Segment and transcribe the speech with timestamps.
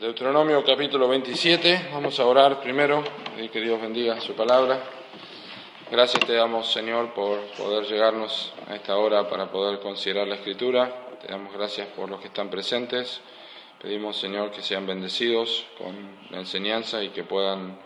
[0.00, 3.04] Deuteronomio capítulo 27, vamos a orar primero
[3.40, 4.82] y que Dios bendiga su palabra.
[5.88, 10.92] Gracias te damos, Señor, por poder llegarnos a esta hora para poder considerar la Escritura.
[11.22, 13.20] Te damos gracias por los que están presentes.
[13.80, 15.94] Pedimos, Señor, que sean bendecidos con
[16.30, 17.78] la enseñanza y que puedan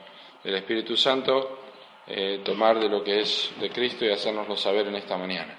[0.44, 1.58] el Espíritu Santo
[2.06, 5.58] eh, tomar de lo que es de Cristo y hacernoslo saber en esta mañana.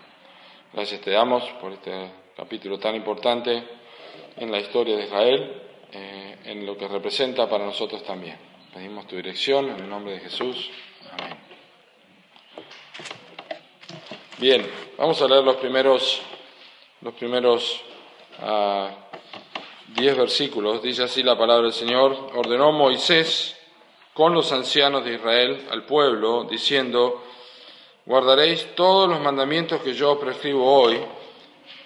[0.74, 3.64] Gracias te damos por este capítulo tan importante
[4.36, 6.19] en la historia de Israel eh,
[6.50, 8.36] en lo que representa para nosotros también.
[8.74, 10.72] Pedimos tu dirección en el nombre de Jesús.
[11.12, 11.38] Amén.
[14.40, 16.22] Bien, vamos a leer los primeros,
[17.02, 17.82] los primeros
[18.42, 18.88] uh,
[19.94, 20.82] diez versículos.
[20.82, 22.32] Dice así la palabra del Señor.
[22.34, 23.56] Ordenó Moisés
[24.16, 27.24] con los ancianos de Israel al pueblo, diciendo,
[28.08, 31.00] guardaréis todos los mandamientos que yo prescribo hoy,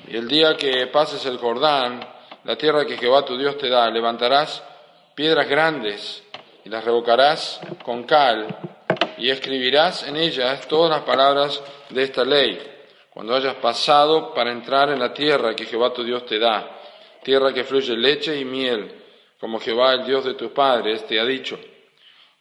[0.07, 2.12] y el día que pases el Jordán,
[2.43, 4.63] la tierra que Jehová tu Dios te da, levantarás
[5.15, 6.23] piedras grandes
[6.65, 8.47] y las revocarás con cal
[9.17, 12.59] y escribirás en ellas todas las palabras de esta ley,
[13.11, 16.69] cuando hayas pasado para entrar en la tierra que Jehová tu Dios te da,
[17.21, 19.01] tierra que fluye leche y miel,
[19.39, 21.57] como Jehová el Dios de tus padres te ha dicho.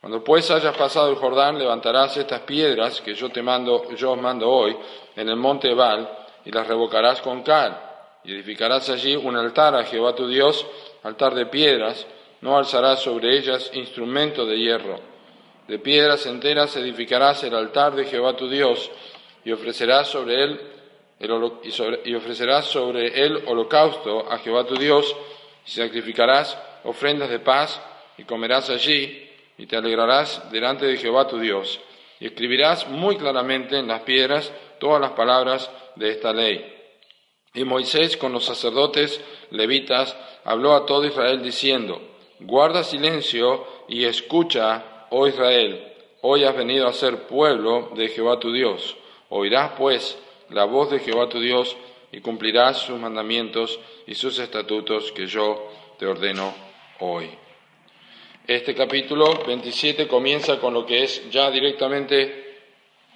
[0.00, 4.20] Cuando pues hayas pasado el Jordán, levantarás estas piedras que yo te mando, yo os
[4.20, 4.76] mando hoy,
[5.14, 6.08] en el monte Ebal,
[6.44, 7.91] y las revocarás con cal
[8.24, 10.64] y edificarás allí un altar a Jehová tu Dios,
[11.02, 12.06] altar de piedras,
[12.40, 15.00] no alzarás sobre ellas instrumento de hierro.
[15.66, 18.90] De piedras enteras edificarás el altar de Jehová tu Dios,
[19.44, 20.60] y ofrecerás sobre él
[22.04, 25.14] y, ofrecerás sobre él holocausto a Jehová tu Dios,
[25.66, 27.80] y sacrificarás ofrendas de paz,
[28.18, 31.80] y comerás allí, y te alegrarás delante de Jehová tu Dios,
[32.18, 36.81] y escribirás muy claramente en las piedras todas las palabras de esta ley
[37.54, 42.00] y Moisés con los sacerdotes levitas habló a todo Israel diciendo,
[42.40, 45.92] guarda silencio y escucha, oh Israel,
[46.22, 48.96] hoy has venido a ser pueblo de Jehová tu Dios.
[49.28, 50.18] Oirás pues
[50.50, 51.76] la voz de Jehová tu Dios
[52.10, 56.54] y cumplirás sus mandamientos y sus estatutos que yo te ordeno
[57.00, 57.30] hoy.
[58.46, 62.60] Este capítulo 27 comienza con lo que es ya directamente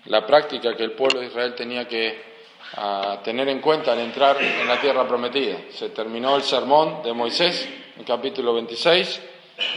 [0.05, 2.36] la práctica que el pueblo de Israel tenía que
[2.75, 5.57] a tener en cuenta al entrar en la tierra prometida.
[5.73, 9.21] Se terminó el sermón de Moisés en capítulo 26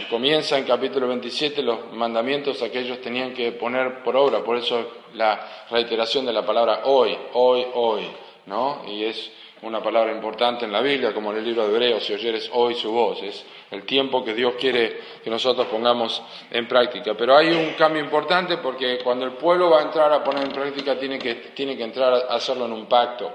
[0.02, 4.56] y comienza en capítulo 27 los mandamientos que ellos tenían que poner por obra, por
[4.56, 8.06] eso la reiteración de la palabra hoy, hoy, hoy,
[8.46, 8.82] ¿no?
[8.86, 9.30] Y es
[9.62, 12.74] una palabra importante en la Biblia, como en el libro de Hebreos, si oyeres hoy
[12.74, 17.14] su voz, es el tiempo que Dios quiere que nosotros pongamos en práctica.
[17.14, 20.52] Pero hay un cambio importante porque cuando el pueblo va a entrar a poner en
[20.52, 23.30] práctica tiene que, tiene que entrar a hacerlo en un pacto.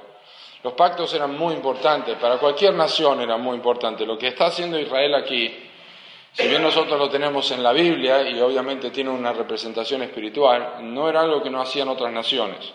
[0.63, 4.03] Los pactos eran muy importantes, para cualquier nación era muy importante.
[4.03, 5.53] Lo que está haciendo Israel aquí,
[6.31, 11.07] si bien nosotros lo tenemos en la Biblia y obviamente tiene una representación espiritual, no
[11.07, 12.73] era algo que no hacían otras naciones.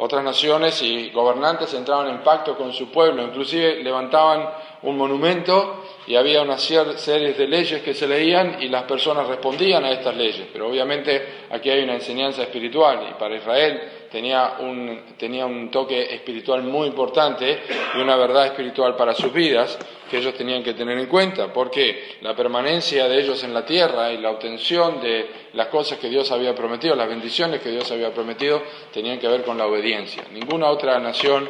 [0.00, 4.48] Otras naciones y gobernantes entraban en pacto con su pueblo, inclusive levantaban
[4.82, 9.84] un monumento y había una serie de leyes que se leían y las personas respondían
[9.84, 10.46] a estas leyes.
[10.52, 16.14] Pero obviamente aquí hay una enseñanza espiritual y para Israel tenía un, tenía un toque
[16.14, 17.60] espiritual muy importante
[17.96, 19.76] y una verdad espiritual para sus vidas
[20.08, 24.12] que ellos tenían que tener en cuenta, porque la permanencia de ellos en la tierra
[24.12, 28.12] y la obtención de las cosas que Dios había prometido, las bendiciones que Dios había
[28.12, 30.24] prometido, tenían que ver con la obediencia.
[30.32, 31.48] Ninguna otra nación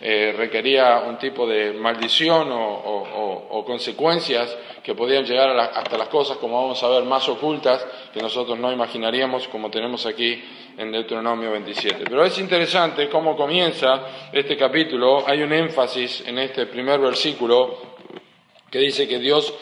[0.00, 6.62] eh, requería un tipo de maldición o, consecuencias que podían llegar hasta las cosas, como
[6.62, 10.42] vamos a ver, más ocultas que nosotros no imaginaríamos, como tenemos aquí
[10.78, 12.04] en Deuteronomio 27.
[12.08, 15.28] Pero es interesante cómo comienza este capítulo.
[15.28, 17.87] Hay un énfasis en este primer versículo
[18.70, 19.54] que dice que Dios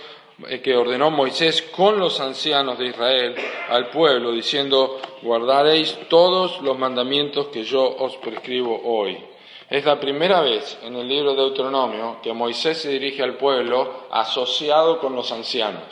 [0.48, 3.34] eh, que ordenó Moisés con los ancianos de Israel
[3.70, 9.16] al pueblo, diciendo, guardaréis todos los mandamientos que yo os prescribo hoy.
[9.70, 14.06] Es la primera vez en el libro de Deuteronomio que Moisés se dirige al pueblo
[14.10, 15.82] asociado con los ancianos.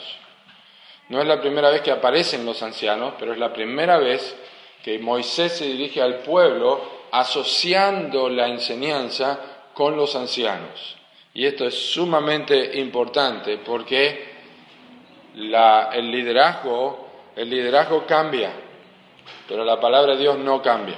[1.09, 4.35] No es la primera vez que aparecen los ancianos, pero es la primera vez
[4.83, 9.39] que Moisés se dirige al pueblo asociando la enseñanza
[9.73, 10.95] con los ancianos.
[11.35, 14.35] Y esto es sumamente importante porque
[15.35, 18.53] el, liderazgo, el liderazgo cambia,
[19.45, 20.97] pero la palabra de Dios no cambia.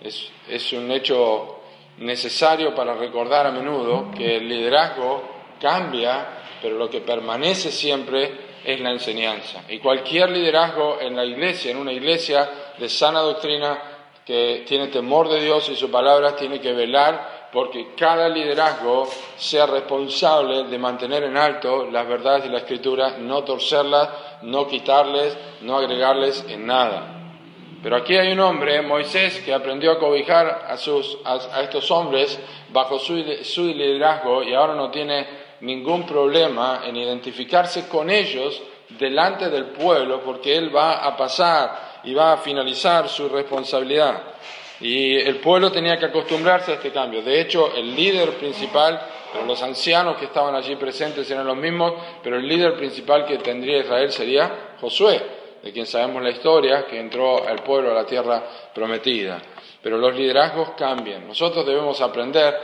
[0.00, 1.60] Es, es un hecho
[1.98, 5.22] necesario para recordar a menudo que el liderazgo
[5.60, 6.28] cambia,
[6.62, 9.62] pero lo que permanece siempre es la enseñanza.
[9.68, 12.48] Y cualquier liderazgo en la iglesia, en una iglesia
[12.78, 13.78] de sana doctrina
[14.24, 19.08] que tiene temor de Dios y su palabra, tiene que velar porque cada liderazgo
[19.38, 24.10] sea responsable de mantener en alto las verdades de la Escritura, no torcerlas,
[24.42, 27.32] no quitarles, no agregarles en nada.
[27.82, 30.74] Pero aquí hay un hombre, Moisés, que aprendió a cobijar a,
[31.62, 32.38] estos hombres
[32.74, 35.26] bajo su liderazgo y ahora no tiene
[35.62, 38.62] ningún problema en identificarse con ellos
[38.98, 44.36] delante del pueblo porque él va a pasar y va a finalizar su responsabilidad.
[44.80, 47.22] Y el pueblo tenía que acostumbrarse a este cambio.
[47.22, 49.00] De hecho, el líder principal,
[49.32, 53.38] pero los ancianos que estaban allí presentes eran los mismos, pero el líder principal que
[53.38, 55.22] tendría Israel sería Josué,
[55.62, 58.42] de quien sabemos la historia, que entró al pueblo a la tierra
[58.74, 59.40] prometida.
[59.82, 61.26] Pero los liderazgos cambian.
[61.26, 62.54] Nosotros debemos aprender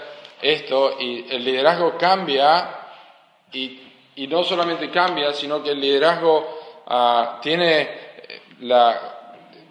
[0.43, 2.79] esto y el liderazgo cambia
[3.53, 3.81] y,
[4.29, 7.89] no solamente cambia, sino que el liderazgo ah, tiene
[8.61, 9.12] la,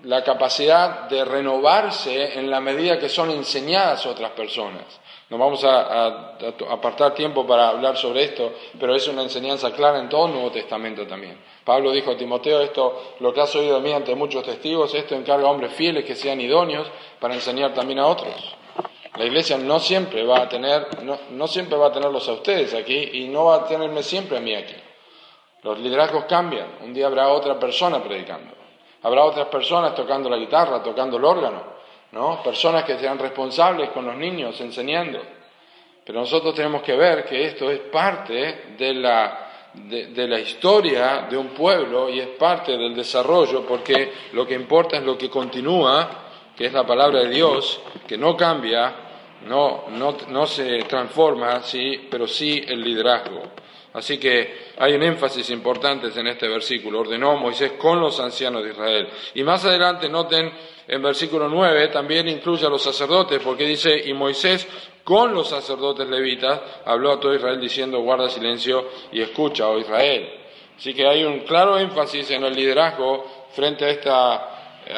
[0.04, 4.84] la capacidad de renovarse en la medida que son enseñadas otras personas.
[5.30, 6.36] No vamos a,
[6.70, 10.52] apartar tiempo para hablar sobre esto, pero es una enseñanza clara en todo el Nuevo
[10.52, 11.38] Testamento también.
[11.64, 15.16] Pablo dijo a Timoteo, esto, lo que has oído de mí ante muchos testigos, esto
[15.16, 16.88] encarga a hombres fieles que sean idóneos
[17.20, 18.34] para enseñar también a otros.
[19.16, 20.88] La iglesia no siempre va a tener,
[21.32, 24.42] no siempre va a tenerlos a ustedes aquí y no va a tenerme siempre a
[24.42, 24.76] mí aquí.
[25.64, 28.61] Los liderazgos cambian, un día habrá otra persona predicando.
[29.04, 31.64] Habrá otras personas tocando la guitarra, tocando el órgano,
[32.12, 32.44] ¿no?
[32.44, 35.20] Personas que sean responsables con los niños, enseñando.
[36.06, 41.38] Pero nosotros tenemos que ver que esto es parte de la, de, la historia de
[41.38, 46.10] un pueblo y es parte del desarrollo, porque lo que importa es lo que continúa,
[46.56, 48.94] que es la palabra de Dios, que no cambia,
[49.48, 53.42] no, no, no se transforma, sí, pero sí el liderazgo.
[53.94, 57.02] Así que hay un énfasis importante en este versículo.
[57.02, 59.10] Ordenó Moisés con los ancianos de Israel.
[59.36, 60.52] Y más adelante noten
[60.88, 64.68] en versículo 9 también incluye a los sacerdotes porque dice, y Moisés
[65.04, 70.30] con los sacerdotes levitas habló a todo Israel diciendo, guarda silencio y escucha, oh Israel.
[70.78, 74.36] Así que hay un claro énfasis en el liderazgo frente a, esta,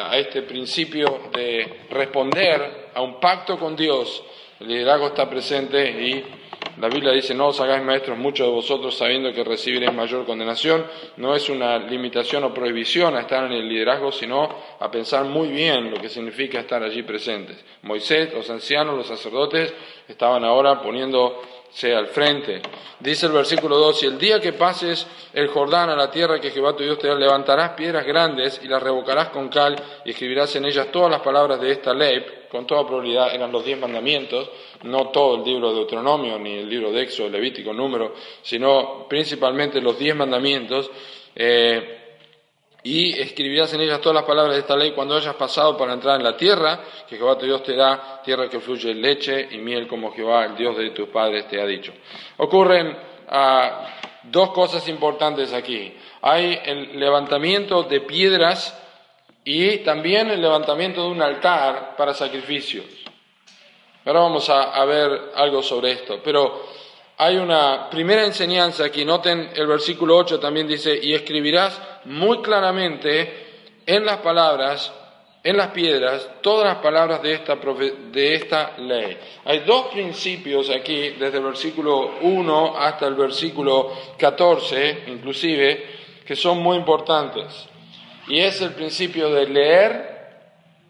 [0.08, 4.22] a este principio de responder a un pacto con Dios.
[4.60, 6.24] El liderazgo está presente y
[6.78, 10.84] la Biblia dice, no os hagáis maestros muchos de vosotros sabiendo que recibiréis mayor condenación.
[11.16, 14.48] No es una limitación o prohibición a estar en el liderazgo, sino
[14.80, 17.64] a pensar muy bien lo que significa estar allí presentes.
[17.82, 19.72] Moisés, los ancianos, los sacerdotes
[20.08, 21.40] estaban ahora poniendo
[21.74, 22.62] sea al frente.
[23.00, 26.52] Dice el versículo 2, y el día que pases el Jordán a la tierra que
[26.52, 29.74] Jehová tu Dios te da, levantarás piedras grandes y las revocarás con cal
[30.04, 33.64] y escribirás en ellas todas las palabras de esta ley, con toda probabilidad eran los
[33.64, 34.48] diez mandamientos,
[34.84, 39.80] no todo el libro de Deuteronomio, ni el libro de Éxodo, Levítico, Número, sino principalmente
[39.80, 40.88] los diez mandamientos,
[41.34, 42.03] eh,
[42.86, 46.18] y escribirás en ellas todas las palabras de esta ley cuando hayas pasado para entrar
[46.18, 49.88] en la tierra, que Jehová tu Dios te da, tierra que fluye leche y miel
[49.88, 51.94] como Jehová, el Dios de tus padres, te ha dicho.
[52.36, 52.94] Ocurren
[53.30, 53.86] ah,
[54.24, 55.94] dos cosas importantes aquí.
[56.20, 58.78] Hay el levantamiento de piedras
[59.44, 62.84] y también el levantamiento de un altar para sacrificios.
[64.04, 66.73] Ahora vamos a ver algo sobre esto, pero
[67.16, 73.44] hay una primera enseñanza aquí, noten el versículo 8 también dice, y escribirás muy claramente
[73.86, 74.92] en las palabras,
[75.44, 79.16] en las piedras, todas las palabras de esta, de esta ley.
[79.44, 85.84] Hay dos principios aquí, desde el versículo 1 hasta el versículo 14, inclusive,
[86.26, 87.68] que son muy importantes.
[88.26, 90.14] Y es el principio de leer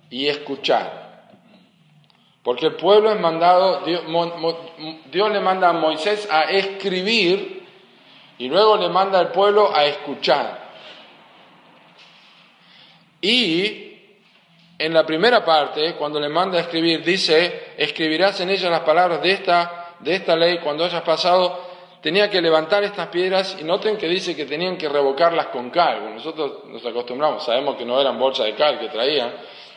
[0.08, 1.03] y escuchar.
[2.44, 7.66] Porque el pueblo es mandado, Dios, le manda a Moisés a escribir
[8.36, 10.62] y luego le manda al pueblo a escuchar.
[13.22, 13.94] Y
[14.78, 19.22] en la primera parte, cuando le manda a escribir, dice, escribirás en ella las palabras
[19.22, 21.58] de esta, de esta ley cuando hayas pasado,
[22.02, 26.14] tenía que levantar estas piedras y noten que dice que tenían que revocarlas con cal.
[26.14, 29.32] Nosotros nos acostumbramos, sabemos que no eran bolsas de cal que traían,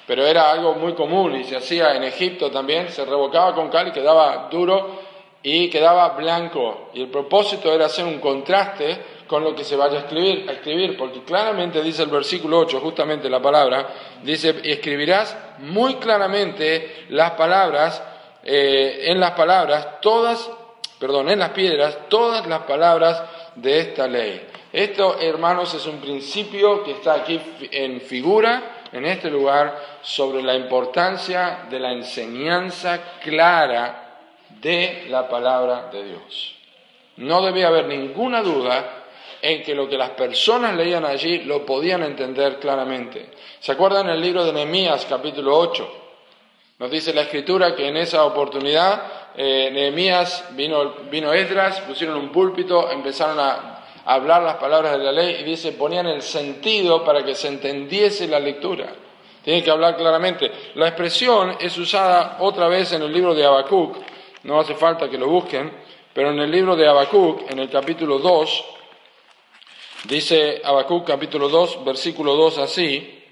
[0.08, 3.90] pero era algo muy común y se hacía en Egipto también, se revocaba con cal
[3.90, 5.02] y quedaba duro
[5.44, 6.90] y quedaba blanco.
[6.94, 11.24] Y el propósito era hacer un contraste con lo que se vaya a escribir, porque
[11.24, 13.88] claramente dice el versículo 8, justamente la palabra,
[14.24, 18.02] dice, escribirás muy claramente las palabras,
[18.44, 20.50] eh, en las palabras, todas,
[20.98, 23.22] perdón, en las piedras, todas las palabras
[23.56, 24.42] de esta ley.
[24.72, 27.40] Esto, hermanos, es un principio que está aquí
[27.72, 34.08] en figura, en este lugar sobre la importancia de la enseñanza clara
[34.50, 36.56] de la palabra de Dios.
[37.18, 39.06] No debía haber ninguna duda
[39.42, 43.30] en que lo que las personas leían allí lo podían entender claramente.
[43.60, 46.04] ¿Se acuerdan el libro de Nehemías capítulo 8?
[46.80, 49.02] Nos dice la escritura que en esa oportunidad
[49.36, 53.77] eh, Nehemías vino, vino Esdras, pusieron un púlpito, empezaron a
[54.08, 58.28] hablar las palabras de la ley y dice, ponían el sentido para que se entendiese
[58.28, 58.88] la lectura.
[59.44, 60.50] Tienen que hablar claramente.
[60.76, 63.98] La expresión es usada otra vez en el libro de Habacuc,
[64.44, 65.72] no hace falta que lo busquen,
[66.14, 68.66] pero en el libro de Habacuc, en el capítulo 2,
[70.06, 73.26] dice Habacuc capítulo 2, versículo 2 así,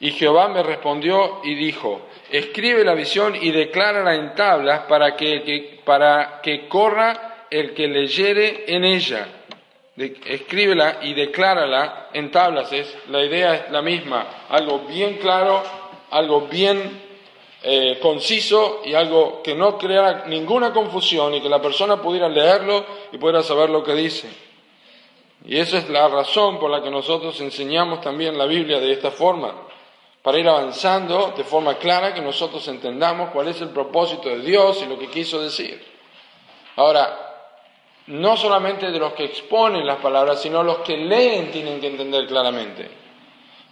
[0.00, 5.80] y Jehová me respondió y dijo, escribe la visión y declárala en tablas para que,
[5.84, 9.35] para que corra el que leyere en ella
[9.96, 12.72] escríbela y declárala en tablas.
[12.72, 15.62] Es, la idea es la misma, algo bien claro,
[16.10, 17.06] algo bien
[17.62, 22.84] eh, conciso y algo que no crea ninguna confusión y que la persona pudiera leerlo
[23.12, 24.28] y pudiera saber lo que dice.
[25.44, 29.10] Y esa es la razón por la que nosotros enseñamos también la Biblia de esta
[29.10, 29.54] forma,
[30.22, 34.82] para ir avanzando de forma clara que nosotros entendamos cuál es el propósito de Dios
[34.82, 35.82] y lo que quiso decir.
[36.76, 37.25] Ahora,
[38.08, 42.26] no solamente de los que exponen las palabras, sino los que leen tienen que entender
[42.26, 42.88] claramente.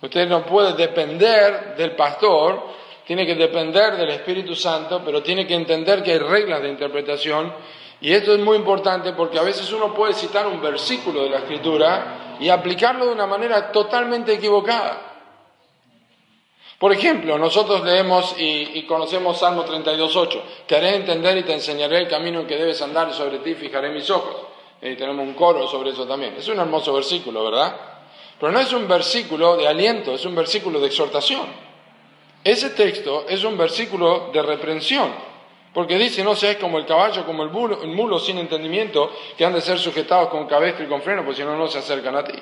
[0.02, 2.62] Usted no puede depender del pastor,
[3.06, 7.52] tiene que depender del Espíritu Santo, pero tiene que entender que hay reglas de interpretación
[8.00, 11.38] y esto es muy importante porque a veces uno puede citar un versículo de la
[11.38, 15.13] Escritura y aplicarlo de una manera totalmente equivocada.
[16.84, 22.08] Por ejemplo, nosotros leemos y, conocemos Salmo 32.8, te haré entender y te enseñaré el
[22.08, 24.36] camino en que debes andar sobre ti fijaré mis ojos.
[24.82, 26.34] Y tenemos un coro sobre eso también.
[26.36, 27.74] Es un hermoso versículo, ¿verdad?
[28.38, 31.46] Pero no es un versículo de aliento, es un versículo de exhortación.
[32.44, 35.10] Ese texto es un versículo de reprensión,
[35.72, 39.62] porque dice, no seas como el caballo, como el mulo, sin entendimiento, que han de
[39.62, 42.34] ser sujetados con cabestro y con freno, porque si no, no se acercan a ti.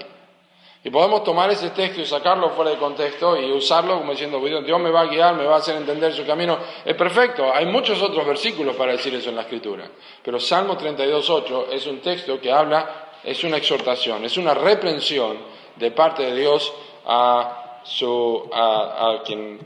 [0.84, 4.80] Y podemos tomar ese texto y sacarlo fuera de contexto y usarlo como diciendo, Dios
[4.80, 6.58] me va a guiar, me va a hacer entender su camino.
[6.84, 9.88] Es perfecto, hay muchos otros versículos para decir eso en la Escritura.
[10.22, 15.38] Pero Salmo 32.8 es un texto que habla, es una exhortación, es una reprensión
[15.76, 16.72] de parte de Dios
[17.06, 19.60] a su, a, quien,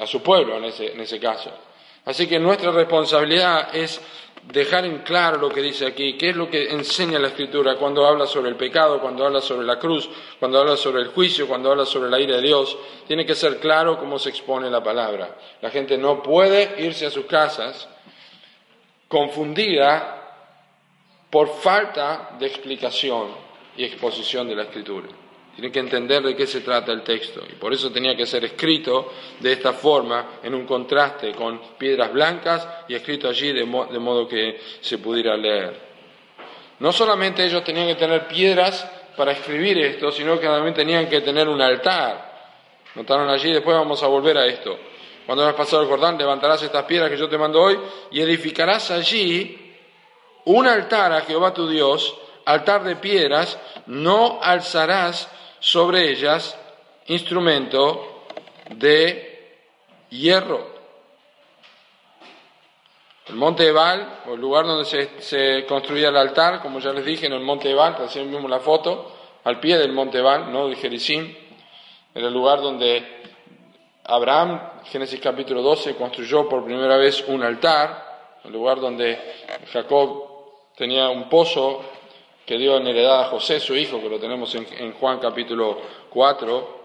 [0.00, 1.50] a su pueblo en ese, en ese caso.
[2.04, 4.00] Así que nuestra responsabilidad es
[4.52, 8.06] dejar en claro lo que dice aquí, qué es lo que enseña la Escritura cuando
[8.06, 11.70] habla sobre el pecado, cuando habla sobre la cruz, cuando habla sobre el juicio, cuando
[11.70, 12.76] habla sobre la ira de Dios.
[13.06, 15.36] Tiene que ser claro cómo se expone la palabra.
[15.60, 17.88] La gente no puede irse a sus casas
[19.08, 20.12] confundida
[21.30, 23.28] por falta de explicación
[23.76, 25.08] y exposición de la Escritura.
[25.56, 28.44] Tiene que entender de qué se trata el texto y por eso tenía que ser
[28.44, 29.10] escrito
[29.40, 34.60] de esta forma, en un contraste con piedras blancas y escrito allí de, modo que
[34.82, 35.80] se pudiera leer.
[36.78, 38.86] No solamente ellos tenían que tener piedras
[39.16, 42.52] para escribir esto, sino que también tenían que tener un altar.
[42.94, 44.78] Notaron allí, después vamos a volver a esto.
[45.24, 47.78] Cuando hayas pasado el Jordán, levantarás estas piedras que yo te mando hoy
[48.10, 49.74] y edificarás allí
[50.44, 56.58] un altar a Jehová tu Dios, altar de piedras, no alzarás sobre ellas
[57.06, 58.24] instrumento
[58.70, 59.60] de
[60.10, 60.74] hierro.
[63.28, 67.26] El monte Ebal, o el lugar donde se, construía el altar, como ya les dije,
[67.26, 71.36] en el monte recién vimos la foto, al pie del monte Ebal, no de Jericín,
[72.14, 73.04] era el lugar donde
[74.04, 79.18] Abraham, Génesis capítulo 12, construyó por primera vez un altar, el lugar donde
[79.72, 80.24] Jacob
[80.76, 81.82] tenía un pozo
[82.46, 86.80] que dio en heredad a José, su hijo, que lo tenemos en, Juan capítulo 4,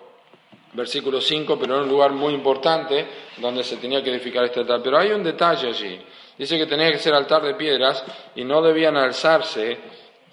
[0.73, 3.05] versículo 5, pero en un lugar muy importante
[3.37, 4.81] donde se tenía que edificar este altar.
[4.83, 6.01] Pero hay un detalle allí.
[6.35, 8.03] Dice que tenía que ser altar de piedras
[8.35, 9.77] y no debían alzarse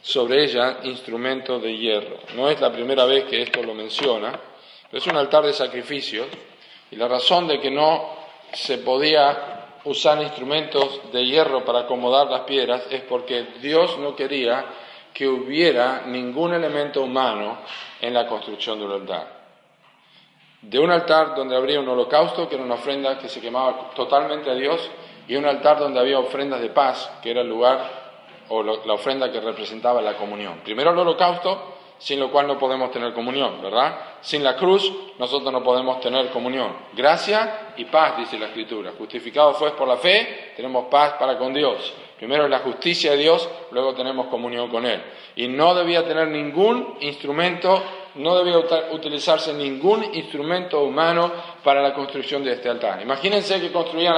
[0.00, 2.20] sobre ella instrumentos de hierro.
[2.34, 4.32] No es la primera vez que esto lo menciona,
[4.90, 6.26] pero es un altar de sacrificios
[6.90, 8.16] y la razón de que no
[8.54, 14.64] se podía usar instrumentos de hierro para acomodar las piedras es porque Dios no quería
[15.18, 17.58] que hubiera ningún elemento humano
[18.00, 19.26] en la construcción de un altar.
[20.62, 24.48] De un altar donde habría un holocausto, que era una ofrenda que se quemaba totalmente
[24.48, 24.88] a Dios,
[25.26, 27.80] y un altar donde había ofrendas de paz, que era el lugar
[28.50, 30.60] o la ofrenda que representaba la comunión.
[30.62, 33.98] Primero el holocausto, sin lo cual no podemos tener comunión, ¿verdad?
[34.20, 36.74] Sin la cruz nosotros no podemos tener comunión.
[36.92, 38.92] Gracia y paz, dice la Escritura.
[38.96, 41.92] Justificado fue por la fe, tenemos paz para con Dios.
[42.16, 45.00] Primero es la justicia de Dios, luego tenemos comunión con Él.
[45.36, 47.80] Y no debía tener ningún instrumento,
[48.16, 48.58] no debía
[48.90, 51.30] utilizarse ningún instrumento humano
[51.62, 53.00] para la construcción de este altar.
[53.00, 54.16] Imagínense que construían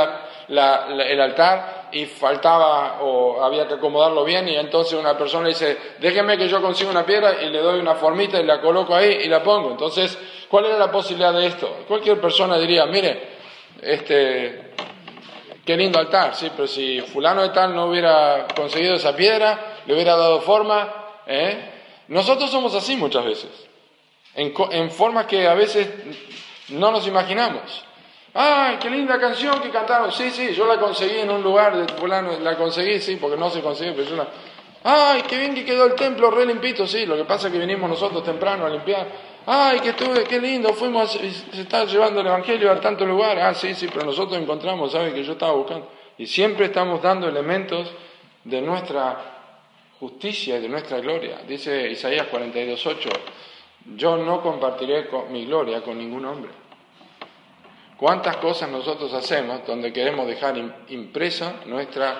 [0.50, 6.36] el altar y faltaba o había que acomodarlo bien y entonces una persona dice, déjeme
[6.36, 9.28] que yo consiga una piedra y le doy una formita y la coloco ahí y
[9.28, 9.70] la pongo.
[9.70, 11.84] Entonces, ¿cuál era la posibilidad de esto?
[11.86, 13.40] Cualquier persona diría, mire,
[13.80, 14.70] este,
[15.64, 19.94] Qué lindo altar, sí, pero si fulano de tal no hubiera conseguido esa piedra, le
[19.94, 20.92] hubiera dado forma,
[21.28, 21.70] ¿eh?
[22.08, 23.50] Nosotros somos así muchas veces,
[24.34, 25.88] en, en formas que a veces
[26.70, 27.84] no nos imaginamos.
[28.32, 30.12] ¡Ay, qué linda canción que cantaron!
[30.12, 33.50] Sí, sí, yo la conseguí en un lugar de fulano, la conseguí, sí, porque no
[33.50, 34.28] se consigue, pero yo la...
[34.84, 36.86] ¡Ay, qué bien que quedó el templo re limpito!
[36.86, 39.06] Sí, lo que pasa es que vinimos nosotros temprano a limpiar.
[39.46, 40.72] ¡Ay, que estuve, qué lindo!
[40.74, 43.38] Fuimos, se está llevando el Evangelio a tanto lugar.
[43.40, 45.12] Ah, sí, sí, pero nosotros encontramos, ¿saben?
[45.12, 45.88] Que yo estaba buscando.
[46.16, 47.90] Y siempre estamos dando elementos
[48.44, 49.40] de nuestra
[49.98, 51.40] justicia y de nuestra gloria.
[51.46, 53.10] Dice Isaías 42.8,
[53.96, 56.50] yo no compartiré mi gloria con ningún hombre.
[58.00, 60.56] ¿Cuántas cosas nosotros hacemos donde queremos dejar
[60.88, 62.16] impresa nuestra,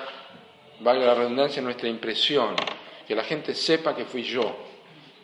[0.81, 2.55] valga la redundancia, nuestra impresión?
[3.09, 4.55] Que la gente sepa que fui yo,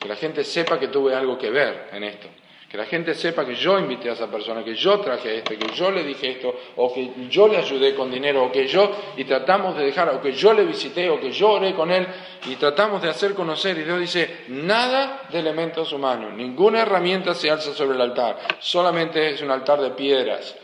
[0.00, 2.28] que la gente sepa que tuve algo que ver en esto.
[2.70, 5.72] Que la gente sepa que yo invité a esa persona, que yo traje esto, que
[5.72, 9.24] yo le dije esto, o que yo le ayudé con dinero, o que yo, y
[9.24, 12.06] tratamos de dejar, o que yo le visité, o que yo oré con él,
[12.46, 13.78] y tratamos de hacer conocer.
[13.78, 19.30] Y Dios dice, nada de elementos humanos, ninguna herramienta se alza sobre el altar, solamente
[19.30, 20.56] es un altar de piedras.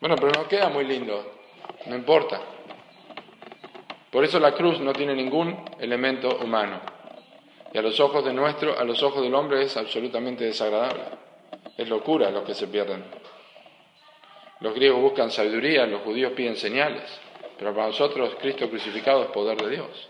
[0.00, 1.30] Bueno, pero no queda muy lindo,
[1.86, 2.40] no importa.
[4.10, 6.93] Por eso la cruz no tiene ningún elemento humano.
[7.74, 11.02] Y a los ojos de nuestro, a los ojos del hombre es absolutamente desagradable.
[11.76, 13.04] Es locura lo que se pierden.
[14.60, 17.02] Los griegos buscan sabiduría, los judíos piden señales,
[17.58, 20.08] pero para nosotros Cristo crucificado es poder de Dios.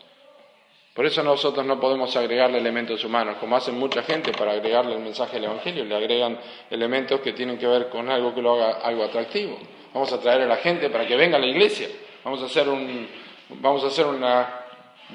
[0.93, 5.01] Por eso nosotros no podemos agregarle elementos humanos, como hacen mucha gente para agregarle el
[5.01, 6.39] mensaje del Evangelio, le agregan
[6.71, 9.59] elementos que tienen que ver con algo que lo haga algo atractivo.
[9.95, 11.89] Vamos a traer a la gente para que venga a la iglesia,
[12.23, 13.09] vamos a hacer, un,
[13.49, 14.61] vamos a hacer una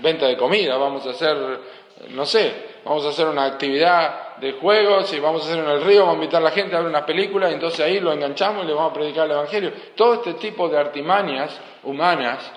[0.01, 1.37] venta de comida, vamos a hacer
[2.09, 5.83] no sé, vamos a hacer una actividad de juegos y vamos a hacer en el
[5.83, 8.13] río, vamos a invitar a la gente a ver una película y entonces ahí lo
[8.13, 9.73] enganchamos y le vamos a predicar el Evangelio.
[9.95, 12.51] Todo este tipo de artimañas humanas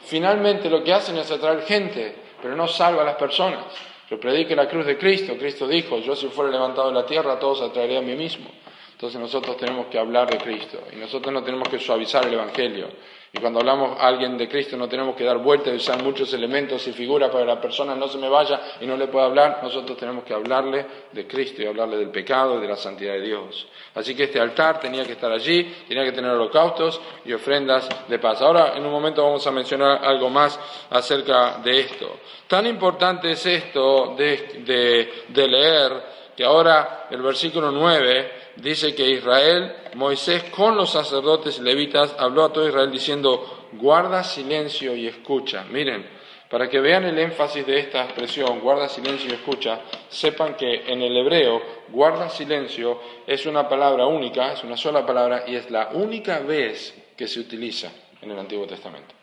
[0.00, 3.64] finalmente lo que hacen es atraer gente, pero no salva a las personas.
[4.08, 7.38] Yo predique la cruz de Cristo, Cristo dijo, yo si fuera levantado de la tierra,
[7.38, 8.50] todos atraeré a mí mismo.
[8.92, 12.88] Entonces nosotros tenemos que hablar de Cristo y nosotros no tenemos que suavizar el Evangelio.
[13.32, 16.32] Y cuando hablamos a alguien de Cristo no tenemos que dar vueltas y usar muchos
[16.34, 19.26] elementos y figuras para que la persona no se me vaya y no le pueda
[19.26, 19.60] hablar.
[19.62, 23.20] Nosotros tenemos que hablarle de Cristo y hablarle del pecado y de la santidad de
[23.20, 23.68] Dios.
[23.94, 28.18] Así que este altar tenía que estar allí, tenía que tener holocaustos y ofrendas de
[28.18, 28.42] paz.
[28.42, 30.58] Ahora en un momento vamos a mencionar algo más
[30.90, 32.16] acerca de esto.
[32.48, 40.44] Tan importante es esto de, leer que ahora el versículo 9 dice que Israel, Moisés
[40.44, 45.64] con los sacerdotes levitas habló a todo Israel diciendo, guarda silencio y escucha.
[45.70, 46.06] Miren,
[46.50, 51.00] para que vean el énfasis de esta expresión, guarda silencio y escucha, sepan que en
[51.00, 55.90] el hebreo, guarda silencio es una palabra única, es una sola palabra y es la
[55.92, 59.14] única vez que se utiliza en el Antiguo Testamento.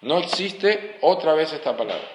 [0.00, 2.08] No existe otra vez esta palabra.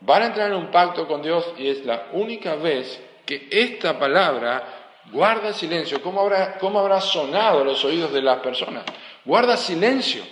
[0.00, 3.98] Van a entrar en un pacto con Dios y es la única vez que esta
[3.98, 6.02] palabra Guarda silencio.
[6.02, 8.84] ¿Cómo habrá, ¿Cómo habrá sonado los oídos de las personas?
[9.24, 10.22] Guarda silencio.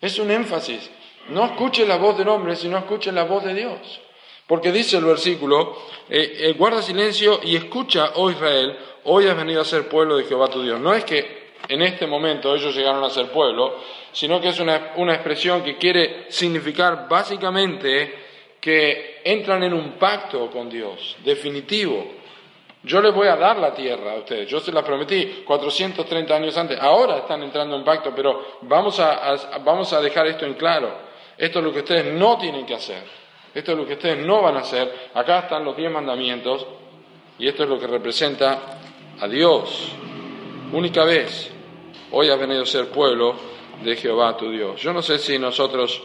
[0.00, 0.90] Es un énfasis.
[1.28, 4.00] No escuche la voz del hombre, sino escuche la voz de Dios.
[4.46, 5.78] Porque dice el versículo,
[6.10, 10.24] eh, eh, guarda silencio y escucha, oh Israel, hoy has venido a ser pueblo de
[10.24, 10.78] Jehová tu Dios.
[10.80, 13.80] No es que en este momento ellos llegaron a ser pueblo,
[14.12, 18.22] sino que es una, una expresión que quiere significar básicamente
[18.60, 22.06] que entran en un pacto con Dios, definitivo,
[22.84, 24.46] yo les voy a dar la tierra a ustedes.
[24.46, 26.78] Yo se la prometí 430 años antes.
[26.78, 30.92] Ahora están entrando en pacto, pero vamos a, vamos a dejar esto en claro.
[31.36, 33.02] Esto es lo que ustedes no tienen que hacer.
[33.54, 35.10] Esto es lo que ustedes no van a hacer.
[35.14, 36.66] Acá están los diez mandamientos
[37.38, 38.78] y esto es lo que representa
[39.18, 39.92] a Dios.
[40.70, 41.50] Única vez,
[42.10, 43.34] hoy ha venido a ser pueblo
[43.82, 44.82] de Jehová tu Dios.
[44.82, 46.02] Yo no sé si nosotros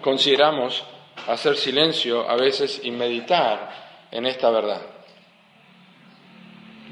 [0.00, 0.84] consideramos
[1.26, 4.97] hacer silencio a veces y meditar en esta verdad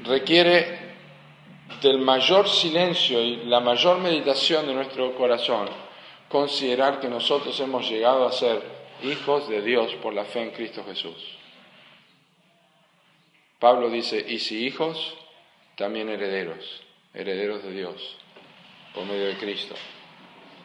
[0.07, 0.87] requiere
[1.81, 5.69] del mayor silencio y la mayor meditación de nuestro corazón,
[6.29, 8.61] considerar que nosotros hemos llegado a ser
[9.03, 11.37] hijos de Dios por la fe en Cristo Jesús.
[13.59, 15.15] Pablo dice, y si hijos,
[15.75, 16.81] también herederos,
[17.13, 18.17] herederos de Dios,
[18.93, 19.75] por medio de Cristo.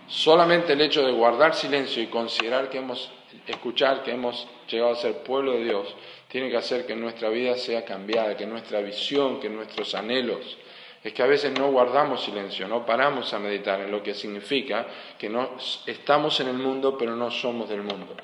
[0.08, 3.10] Solamente el hecho de guardar silencio y considerar que hemos,
[3.46, 5.94] escuchar que hemos llegado a ser pueblo de Dios,
[6.32, 10.56] tiene que hacer que nuestra vida sea cambiada, que nuestra visión, que nuestros anhelos,
[11.04, 14.86] es que a veces no guardamos silencio, no paramos a meditar en lo que significa
[15.18, 18.16] que no estamos en el mundo pero no somos del mundo.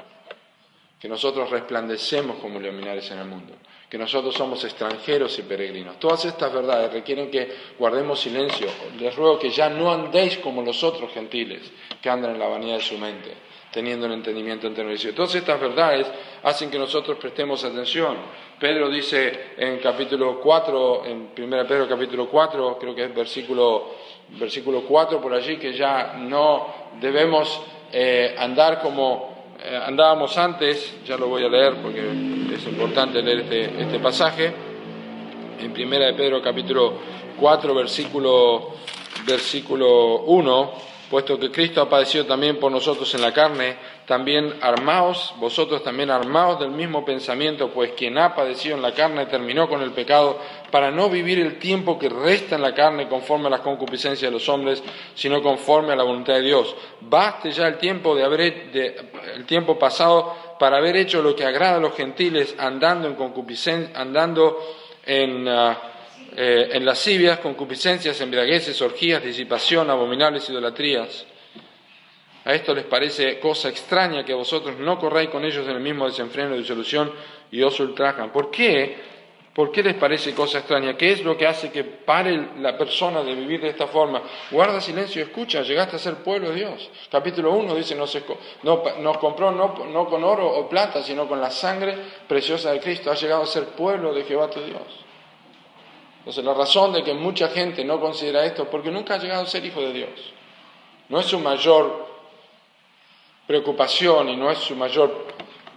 [0.98, 3.52] que nosotros resplandecemos como luminares en el mundo,
[3.90, 6.00] que nosotros somos extranjeros y peregrinos.
[6.00, 8.68] Todas estas verdades requieren que guardemos silencio.
[8.98, 11.70] Les ruego que ya no andéis como los otros gentiles
[12.02, 13.32] que andan en la vanidad de su mente,
[13.78, 15.14] teniendo un entendimiento entenecido.
[15.14, 16.04] Todas estas verdades
[16.42, 18.16] hacen que nosotros prestemos atención.
[18.58, 23.94] Pedro dice en capítulo 4, en 1 Pedro capítulo 4, creo que es versículo,
[24.30, 26.66] versículo 4 por allí, que ya no
[27.00, 27.62] debemos
[27.92, 32.00] eh, andar como eh, andábamos antes, ya lo voy a leer porque
[32.52, 34.52] es importante leer este, este pasaje,
[35.60, 36.94] en Primera de Pedro capítulo
[37.38, 38.74] 4 versículo,
[39.24, 40.72] versículo 1,
[41.10, 46.10] puesto que Cristo ha padecido también por nosotros en la carne, también armaos, vosotros también
[46.10, 50.38] armaos del mismo pensamiento, pues quien ha padecido en la carne terminó con el pecado,
[50.70, 54.30] para no vivir el tiempo que resta en la carne conforme a las concupiscencias de
[54.30, 54.82] los hombres,
[55.14, 56.74] sino conforme a la voluntad de Dios.
[57.00, 61.76] Baste ya el tiempo de haber el tiempo pasado para haber hecho lo que agrada
[61.76, 64.58] a los gentiles, andando en concupiscencia, andando
[65.06, 65.72] en uh,
[66.40, 71.26] eh, en lascivias, concupiscencias, embriagueces, orgías, disipación, abominables idolatrías
[72.48, 76.06] a esto les parece cosa extraña que vosotros no corráis con ellos en el mismo
[76.06, 77.12] desenfreno disolución
[77.50, 78.32] y os ultrajan.
[78.32, 78.96] ¿Por qué?
[79.52, 80.96] ¿Por qué les parece cosa extraña?
[80.96, 84.22] ¿Qué es lo que hace que pare la persona de vivir de esta forma?
[84.50, 86.90] Guarda silencio y escucha, llegaste a ser pueblo de Dios.
[87.10, 88.16] Capítulo 1 dice, nos,
[88.62, 93.10] nos compró no, no, con oro o plata, sino con la sangre preciosa de Cristo.
[93.10, 95.07] Ha llegado a ser pueblo de Jehová tu Dios.
[96.28, 99.44] Entonces la razón de que mucha gente no considera esto es porque nunca ha llegado
[99.44, 100.10] a ser hijo de Dios.
[101.08, 102.06] No es su mayor
[103.46, 105.24] preocupación y no es su mayor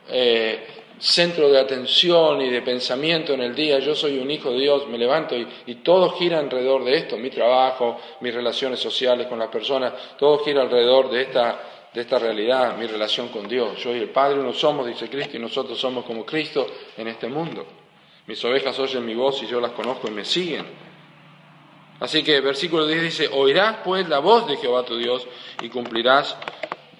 [0.09, 0.59] eh,
[0.99, 4.89] centro de atención y de pensamiento en el día, yo soy un hijo de Dios,
[4.89, 9.47] me levanto y, todo gira alrededor de esto, mi trabajo, mis relaciones sociales con las
[9.47, 11.61] personas, todo gira alrededor de esta,
[11.93, 13.81] de esta realidad, mi relación con Dios.
[13.81, 17.29] Yo y el Padre uno somos, dice Cristo, y nosotros somos como Cristo en este
[17.29, 17.80] mundo.
[18.31, 20.65] Mis ovejas oyen mi voz y yo las conozco y me siguen.
[21.99, 25.27] Así que versículo 10 dice, oirás pues la voz de Jehová tu Dios
[25.61, 26.37] y cumplirás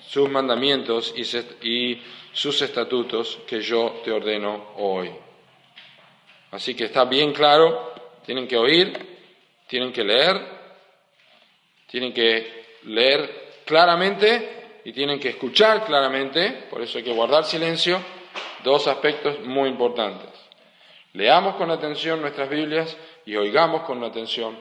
[0.10, 2.02] sus mandamientos y
[2.34, 5.10] sus estatutos que yo te ordeno hoy.
[6.52, 7.94] Así que está bien claro,
[8.26, 8.92] tienen que oír,
[9.68, 10.38] tienen que leer,
[11.88, 18.02] tienen que leer claramente y tienen que escuchar claramente, por eso hay que guardar silencio,
[18.66, 20.31] dos aspectos muy importantes.
[21.14, 22.96] Leamos con atención nuestras Biblias
[23.26, 24.58] y oigamos con atención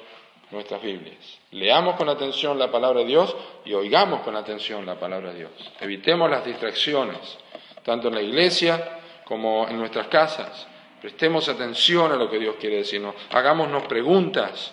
[0.51, 1.39] nuestras Biblias.
[1.53, 5.53] Leamos con atención la palabra de Dios y oigamos con atención la palabra de Dios.
[5.81, 7.39] Evitemos las distracciones,
[7.85, 10.67] tanto en la iglesia como en nuestras casas.
[11.01, 13.15] Prestemos atención a lo que Dios quiere decirnos.
[13.31, 14.73] Hagámonos preguntas.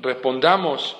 [0.00, 0.96] Respondamos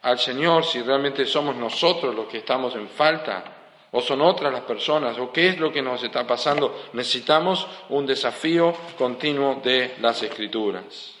[0.00, 3.53] al Señor si realmente somos nosotros los que estamos en falta
[3.94, 6.84] o son otras las personas o qué es lo que nos está pasando.
[6.92, 11.14] Necesitamos un desafío continuo de las escrituras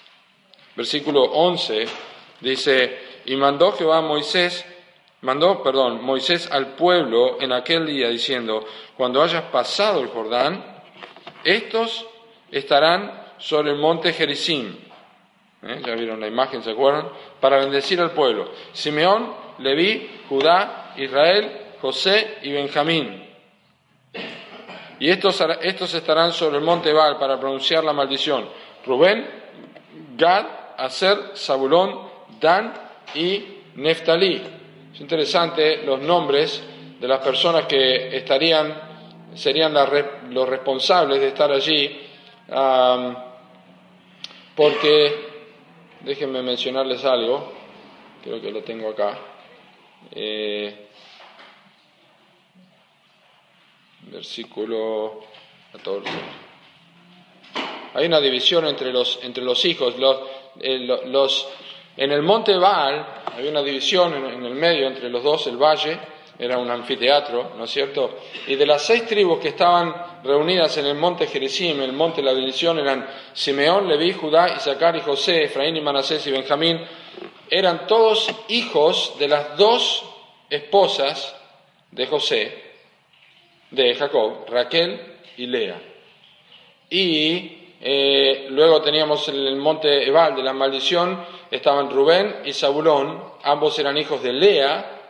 [0.76, 1.86] versículo 11,
[2.40, 4.64] dice, y mandó Jehová a Moisés,
[5.22, 8.64] mandó, perdón, Moisés al pueblo en aquel día diciendo,
[8.96, 10.64] cuando hayas pasado el Jordán,
[11.44, 12.06] estos
[12.50, 14.76] estarán sobre el monte Gerizim.
[15.62, 15.80] ¿Eh?
[15.84, 17.08] Ya vieron la imagen, ¿se acuerdan?
[17.40, 18.50] Para bendecir al pueblo.
[18.72, 23.22] Simeón, Leví, Judá, Israel, José y Benjamín.
[24.98, 28.48] Y estos, estos estarán sobre el monte Baal para pronunciar la maldición.
[28.86, 29.28] Rubén,
[30.16, 30.46] Gad,
[30.78, 32.08] Aser, Zabulón,
[32.40, 32.72] Dan
[33.14, 33.44] y
[33.74, 34.42] Neftalí.
[34.94, 36.62] Es interesante los nombres
[36.98, 39.74] de las personas que estarían, serían
[40.30, 42.00] los responsables de estar allí,
[44.56, 45.26] porque,
[46.00, 47.52] déjenme mencionarles algo,
[48.22, 49.18] creo que lo tengo acá.
[50.12, 50.84] Eh,
[54.10, 55.20] versículo
[55.72, 56.10] 14.
[57.94, 59.96] Hay una división entre los, entre los hijos.
[59.98, 60.18] Los,
[61.06, 61.48] los,
[61.96, 65.98] en el monte Baal había una división en, el medio entre los dos, el valle,
[66.36, 68.18] era un anfiteatro, ¿no es cierto?
[68.48, 72.26] Y de las seis tribus que estaban reunidas en el monte Jericim, el monte de
[72.26, 76.80] la bendición, eran Simeón, Leví, Judá, Isaacar y José, Efraín y Manasés y Benjamín,
[77.48, 80.04] eran todos hijos de las dos
[80.50, 81.36] esposas
[81.92, 82.63] de José,
[83.74, 85.00] de Jacob, Raquel
[85.36, 85.80] y Lea.
[86.90, 93.78] Y eh, luego teníamos el monte Ebal de la maldición, estaban Rubén y Zabulón, ambos
[93.78, 95.00] eran hijos de Lea,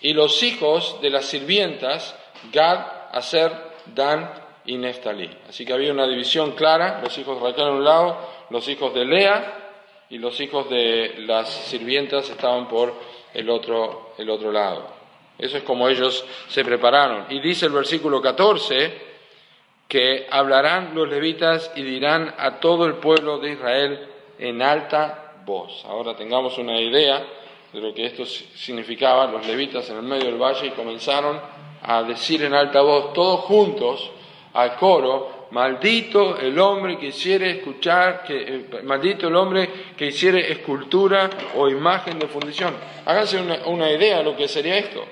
[0.00, 2.14] y los hijos de las sirvientas,
[2.52, 2.78] Gad,
[3.12, 3.52] Aser,
[3.86, 4.30] Dan
[4.66, 5.30] y Neftalí.
[5.48, 8.18] Así que había una división clara, los hijos de Raquel a un lado,
[8.50, 9.72] los hijos de Lea
[10.10, 12.94] y los hijos de las sirvientas estaban por
[13.32, 14.95] el otro, el otro lado.
[15.38, 17.26] Eso es como ellos se prepararon.
[17.30, 19.06] Y dice el versículo 14
[19.88, 25.84] que hablarán los levitas y dirán a todo el pueblo de Israel en alta voz.
[25.84, 27.24] Ahora tengamos una idea
[27.72, 29.26] de lo que esto significaba.
[29.26, 31.40] Los levitas en el medio del valle y comenzaron
[31.82, 34.10] a decir en alta voz, todos juntos,
[34.54, 41.30] al coro, maldito el hombre que hiciere escuchar, eh, maldito el hombre que hiciere escultura
[41.54, 42.74] o imagen de fundición.
[43.04, 45.04] Háganse una, una idea de lo que sería esto.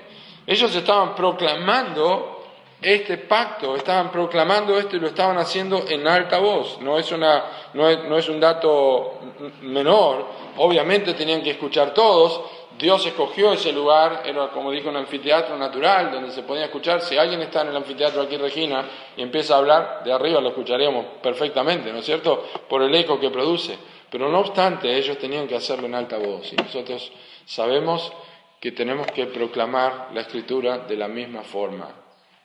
[0.47, 2.35] Ellos estaban proclamando
[2.81, 6.79] este pacto, estaban proclamando esto y lo estaban haciendo en alta voz.
[6.81, 9.19] No es, una, no es, un dato
[9.61, 10.27] menor,
[10.57, 12.41] obviamente tenían que escuchar todos.
[12.77, 17.01] Dios escogió ese lugar, era como dijo un anfiteatro natural, donde se podía escuchar.
[17.01, 20.49] Si alguien está en el anfiteatro aquí, Regina, y empieza a hablar, de arriba lo
[20.49, 22.45] escucharíamos perfectamente, ¿no es cierto?
[22.67, 23.77] Por el eco que produce.
[24.11, 26.51] Pero no obstante, ellos tenían que hacerlo en alta voz.
[26.51, 27.11] Y nosotros
[27.45, 28.11] sabemos
[28.59, 31.87] que tenemos que proclamar la escritura de la misma forma.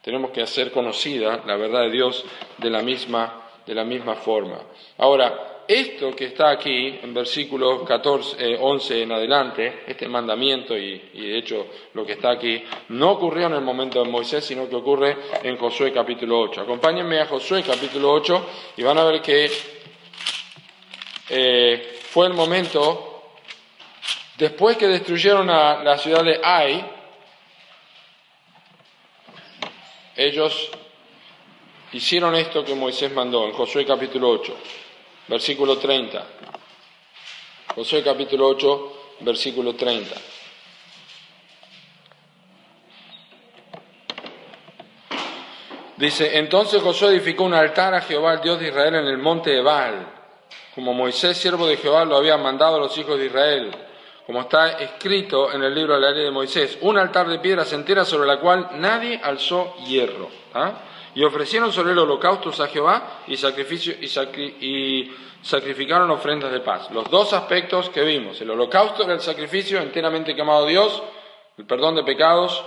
[0.02, 2.24] Tenemos que hacer conocida la verdad de Dios
[2.58, 4.58] de la misma, de la misma forma.
[4.98, 11.10] Ahora, esto que está aquí en versículos 14, 11 eh, en adelante, este mandamiento y,
[11.14, 14.68] y, de hecho lo que está aquí, no ocurrió en el momento de Moisés, sino
[14.68, 16.62] que ocurre en Josué capítulo 8.
[16.62, 18.46] Acompáñenme a Josué capítulo 8
[18.78, 19.48] y van a ver que
[21.28, 23.09] eh, fue el momento
[24.40, 26.82] Después que destruyeron a la ciudad de Ai,
[30.16, 30.70] ellos
[31.92, 34.56] hicieron esto que Moisés mandó en Josué capítulo 8,
[35.28, 36.26] versículo 30.
[37.74, 40.14] Josué capítulo 8, versículo 30.
[45.98, 49.54] Dice, entonces Josué edificó un altar a Jehová, el Dios de Israel, en el monte
[49.54, 50.10] Ebal,
[50.74, 53.88] como Moisés, siervo de Jehová, lo había mandado a los hijos de Israel
[54.30, 57.72] como está escrito en el libro de la ley de Moisés, un altar de piedras
[57.72, 60.30] enteras sobre la cual nadie alzó hierro.
[60.54, 60.72] ¿ah?
[61.16, 63.92] Y ofrecieron sobre el holocaustos a Jehová y, sacrificio,
[65.42, 66.92] sacrificaron ofrendas de paz.
[66.92, 71.02] Los dos aspectos que vimos, el holocausto era el sacrificio enteramente quemado Dios,
[71.58, 72.64] el perdón de pecados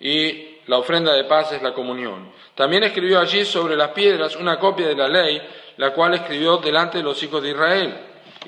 [0.00, 2.32] y la ofrenda de paz es la comunión.
[2.56, 5.40] También escribió allí sobre las piedras una copia de la ley,
[5.76, 7.96] la cual escribió delante de los hijos de Israel.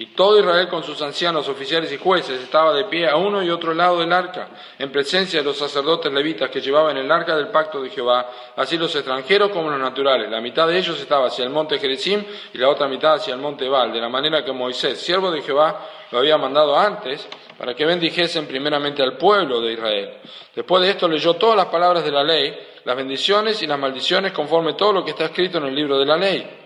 [0.01, 3.51] Y todo Israel con sus ancianos, oficiales y jueces estaba de pie a uno y
[3.51, 7.49] otro lado del arca, en presencia de los sacerdotes levitas que llevaban el arca del
[7.49, 10.31] pacto de Jehová, así los extranjeros como los naturales.
[10.31, 12.23] La mitad de ellos estaba hacia el monte Gerizim
[12.55, 15.43] y la otra mitad hacia el monte Baal, de la manera que Moisés, siervo de
[15.43, 17.27] Jehová, lo había mandado antes
[17.59, 20.19] para que bendijesen primeramente al pueblo de Israel.
[20.55, 24.31] Después de esto leyó todas las palabras de la ley, las bendiciones y las maldiciones
[24.31, 26.58] conforme todo lo que está escrito en el libro de la ley.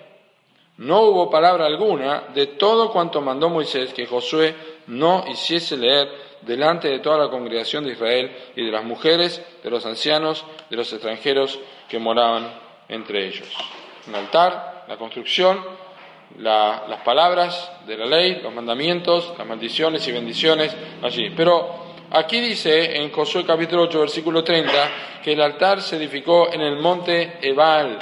[0.78, 4.54] No hubo palabra alguna de todo cuanto mandó Moisés que Josué
[4.86, 6.08] no hiciese leer
[6.40, 10.76] delante de toda la congregación de Israel y de las mujeres, de los ancianos, de
[10.76, 11.58] los extranjeros
[11.88, 12.52] que moraban
[12.88, 13.48] entre ellos.
[14.08, 15.62] Un altar, la construcción,
[16.38, 21.30] las palabras de la ley, los mandamientos, las maldiciones y bendiciones allí.
[21.36, 24.72] Pero aquí dice en Josué capítulo 8, versículo 30,
[25.22, 27.98] que el altar se edificó en el monte Ebal.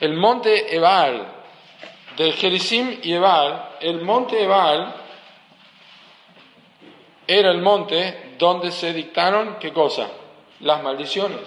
[0.00, 1.37] El monte Ebal
[2.18, 4.92] del Gerizim y Ebal, el monte Ebal
[7.24, 10.10] era el monte donde se dictaron, ¿qué cosa?
[10.60, 11.40] Las maldiciones.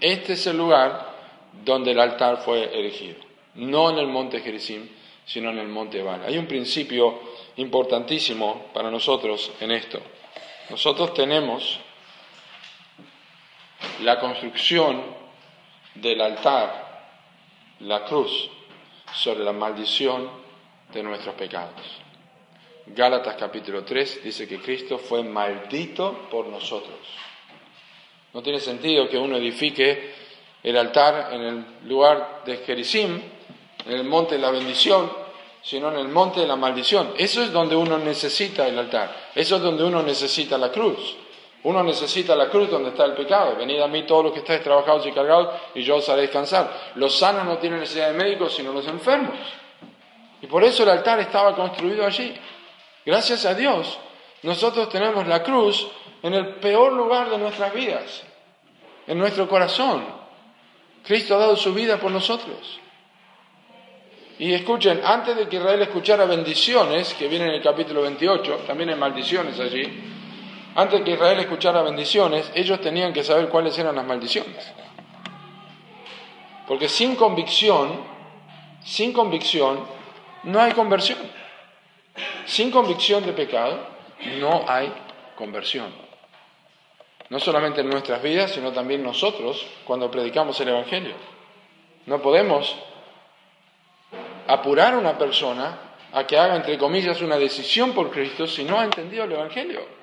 [0.00, 1.14] Este es el lugar
[1.62, 3.16] donde el altar fue erigido.
[3.56, 4.88] No en el monte Gerizim,
[5.26, 6.22] sino en el monte Ebal.
[6.26, 7.20] Hay un principio
[7.56, 10.00] importantísimo para nosotros en esto.
[10.70, 11.78] Nosotros tenemos
[14.00, 15.02] la construcción
[15.96, 17.08] del altar,
[17.80, 18.50] la cruz,
[19.14, 20.30] sobre la maldición
[20.92, 21.82] de nuestros pecados.
[22.86, 26.96] Gálatas capítulo 3 dice que Cristo fue maldito por nosotros.
[28.32, 30.14] No tiene sentido que uno edifique
[30.62, 33.20] el altar en el lugar de Gerizim,
[33.86, 35.10] en el monte de la bendición,
[35.62, 37.12] sino en el monte de la maldición.
[37.16, 39.30] Eso es donde uno necesita el altar.
[39.34, 41.16] Eso es donde uno necesita la cruz.
[41.68, 43.54] Uno necesita la cruz donde está el pecado.
[43.54, 46.92] Venid a mí todos los que estáis trabajados y cargados y yo os haré descansar.
[46.94, 49.36] Los sanos no tienen necesidad de médicos sino los enfermos.
[50.40, 52.34] Y por eso el altar estaba construido allí.
[53.04, 53.98] Gracias a Dios,
[54.44, 55.86] nosotros tenemos la cruz
[56.22, 58.22] en el peor lugar de nuestras vidas,
[59.06, 60.06] en nuestro corazón.
[61.04, 62.80] Cristo ha dado su vida por nosotros.
[64.38, 68.88] Y escuchen, antes de que Israel escuchara bendiciones, que viene en el capítulo 28, también
[68.88, 70.14] hay maldiciones allí,
[70.78, 74.72] antes que Israel escuchara bendiciones, ellos tenían que saber cuáles eran las maldiciones.
[76.68, 78.00] Porque sin convicción,
[78.84, 79.84] sin convicción,
[80.44, 81.18] no hay conversión.
[82.46, 83.76] Sin convicción de pecado,
[84.38, 84.92] no hay
[85.34, 85.92] conversión.
[87.30, 91.14] no solamente en nuestras vidas, sino también nosotros cuando predicamos el Evangelio.
[92.06, 92.76] No podemos
[94.46, 95.76] apurar a una persona
[96.12, 99.97] a que haga, entre comillas, una decisión por Cristo si no ha entendido el Evangelio.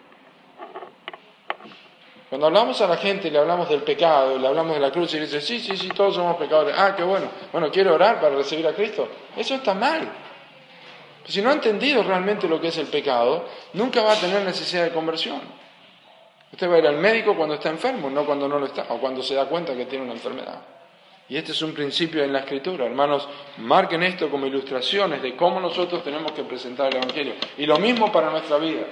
[2.36, 5.14] Cuando hablamos a la gente y le hablamos del pecado, le hablamos de la cruz
[5.14, 6.76] y dice, sí, sí, sí, todos somos pecadores.
[6.78, 7.28] Ah, qué bueno.
[7.50, 9.08] Bueno, quiero orar para recibir a Cristo.
[9.38, 10.06] Eso está mal.
[11.26, 14.84] Si no ha entendido realmente lo que es el pecado, nunca va a tener necesidad
[14.84, 15.40] de conversión.
[16.52, 18.98] Usted va a ir al médico cuando está enfermo, no cuando no lo está, o
[18.98, 20.62] cuando se da cuenta que tiene una enfermedad.
[21.30, 22.86] Y este es un principio en la escritura.
[22.86, 27.36] Hermanos, marquen esto como ilustraciones de cómo nosotros tenemos que presentar el Evangelio.
[27.58, 28.88] Y lo mismo para nuestra vida.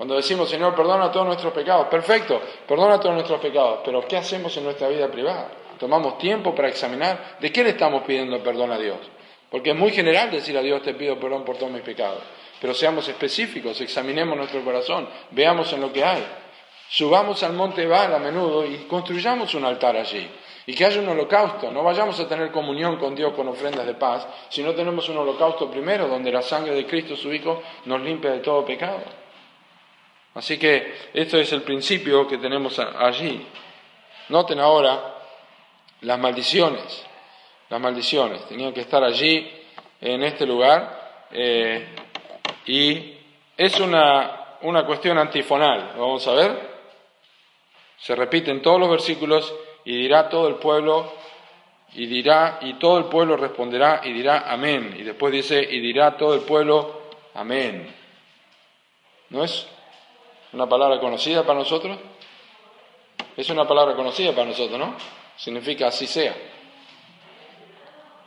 [0.00, 4.56] Cuando decimos, Señor, perdona todos nuestros pecados, perfecto, perdona todos nuestros pecados, pero ¿qué hacemos
[4.56, 5.50] en nuestra vida privada?
[5.78, 8.96] Tomamos tiempo para examinar de qué le estamos pidiendo perdón a Dios.
[9.50, 12.22] Porque es muy general decir a Dios te pido perdón por todos mis pecados.
[12.62, 16.26] Pero seamos específicos, examinemos nuestro corazón, veamos en lo que hay.
[16.88, 20.26] Subamos al monte Val a menudo y construyamos un altar allí
[20.64, 21.70] y que haya un holocausto.
[21.70, 25.18] No vayamos a tener comunión con Dios con ofrendas de paz si no tenemos un
[25.18, 29.02] holocausto primero donde la sangre de Cristo, su Hijo, nos limpia de todo pecado.
[30.34, 33.46] Así que esto es el principio que tenemos allí.
[34.28, 35.16] Noten ahora
[36.02, 37.04] las maldiciones.
[37.68, 39.60] Las maldiciones tenían que estar allí,
[40.00, 41.88] en este lugar, eh,
[42.66, 43.14] y
[43.56, 45.92] es una, una cuestión antifonal.
[45.96, 46.70] Vamos a ver.
[47.98, 51.12] Se repite en todos los versículos y dirá todo el pueblo,
[51.92, 54.96] y dirá, y todo el pueblo responderá y dirá amén.
[54.98, 57.02] Y después dice, y dirá todo el pueblo
[57.34, 57.94] amén.
[59.28, 59.68] ¿No es
[60.52, 61.98] una palabra conocida para nosotros?
[63.36, 64.94] Es una palabra conocida para nosotros, ¿no?
[65.36, 66.34] Significa así sea.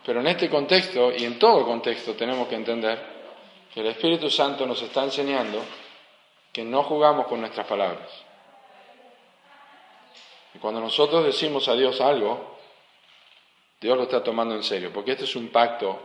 [0.06, 3.14] Pero en este contexto y en todo contexto tenemos que entender
[3.74, 5.64] que el Espíritu Santo nos está enseñando
[6.52, 8.10] que no jugamos con nuestras palabras.
[10.54, 12.58] Y cuando nosotros decimos a Dios algo,
[13.82, 16.00] Dios lo está tomando en serio, porque este es un pacto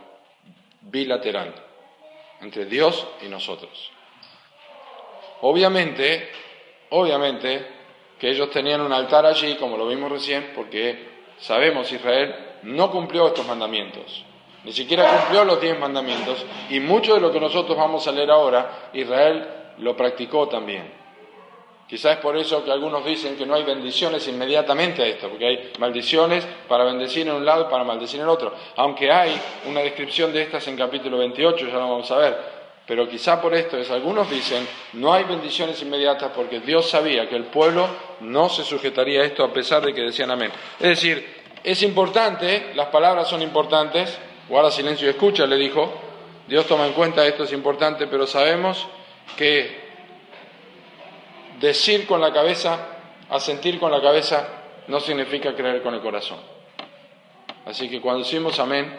[0.81, 1.53] bilateral
[2.41, 3.91] entre Dios y nosotros.
[5.41, 6.29] Obviamente,
[6.89, 7.79] obviamente
[8.19, 13.27] que ellos tenían un altar allí, como lo vimos recién, porque sabemos Israel no cumplió
[13.27, 14.25] estos mandamientos,
[14.65, 18.29] ni siquiera cumplió los diez mandamientos, y mucho de lo que nosotros vamos a leer
[18.29, 19.47] ahora, Israel
[19.77, 20.99] lo practicó también.
[21.87, 25.47] Quizás es por eso que algunos dicen que no hay bendiciones inmediatamente a esto, porque
[25.47, 28.53] hay maldiciones para bendecir en un lado y para maldecir en el otro.
[28.75, 32.58] Aunque hay una descripción de estas en capítulo 28, ya lo vamos a ver.
[32.89, 37.37] Pero quizá por esto es, algunos dicen, no hay bendiciones inmediatas porque Dios sabía que
[37.37, 37.87] el pueblo
[38.19, 40.51] no se sujetaría a esto a pesar de que decían amén.
[40.77, 41.25] Es decir,
[41.63, 44.17] es importante, las palabras son importantes,
[44.49, 45.93] guarda silencio y escucha, le dijo,
[46.47, 48.85] Dios toma en cuenta esto es importante, pero sabemos
[49.37, 49.89] que
[51.59, 52.87] Decir con la cabeza,
[53.29, 54.47] asentir con la cabeza,
[54.87, 56.39] no significa creer con el corazón.
[57.65, 58.97] Así que cuando decimos amén,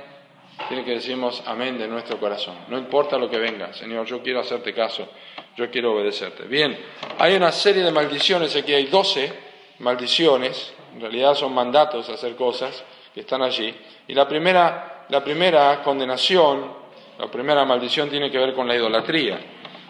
[0.69, 2.55] tiene que decirnos amén de nuestro corazón.
[2.69, 5.09] No importa lo que venga, Señor, yo quiero hacerte caso,
[5.57, 6.45] yo quiero obedecerte.
[6.45, 6.79] Bien,
[7.19, 9.33] hay una serie de maldiciones, aquí hay doce
[9.81, 13.75] maldiciones, en realidad son mandatos a hacer cosas que están allí.
[14.09, 16.73] Y la primera, la primera condenación,
[17.19, 19.41] la primera maldición tiene que ver con la idolatría.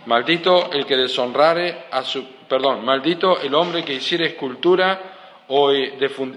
[0.06, 5.70] Maldito el que deshonrare a su, perdón, maldito el hombre que hiciere escultura o,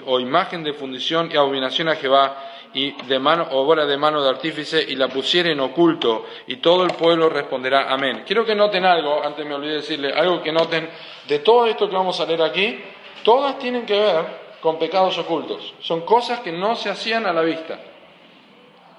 [0.06, 4.30] o imagen de fundición y abominación a Jehová y de mano, obra de mano de
[4.30, 8.24] artífice y la pusiere en oculto y todo el pueblo responderá amén.
[8.26, 10.90] Quiero que noten algo, antes me olvidé decirle, algo que noten
[11.28, 12.80] de todo esto que vamos a leer aquí,
[13.24, 14.26] todas tienen que ver
[14.60, 15.74] con pecados ocultos.
[15.82, 17.80] Son cosas que no se hacían a la vista.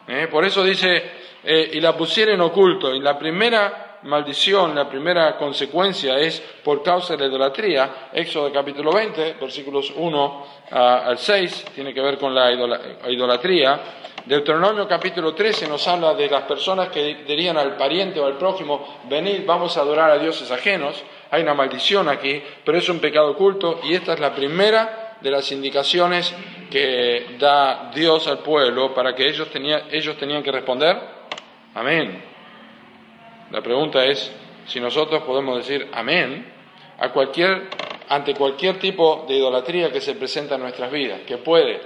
[0.07, 0.29] ¿Eh?
[0.31, 1.03] Por eso dice,
[1.43, 2.95] eh, y la pusiere en oculto.
[2.95, 8.11] Y la primera maldición, la primera consecuencia es por causa de la idolatría.
[8.13, 12.53] Éxodo capítulo 20, versículos 1 al 6, tiene que ver con la
[13.09, 13.81] idolatría.
[14.25, 19.01] Deuteronomio capítulo 13 nos habla de las personas que dirían al pariente o al prójimo,
[19.09, 21.03] venid, vamos a adorar a dioses ajenos.
[21.31, 25.31] Hay una maldición aquí, pero es un pecado oculto y esta es la primera de
[25.31, 26.35] las indicaciones
[26.71, 29.49] que da Dios al pueblo para que ellos,
[29.91, 30.99] ellos tenían que responder.
[31.75, 32.34] Amén.
[33.55, 34.33] La pregunta es
[34.67, 36.45] si nosotros podemos decir amén
[36.99, 37.69] a cualquier,
[38.09, 41.81] ante cualquier tipo de idolatría que se presenta en nuestras vidas, que puede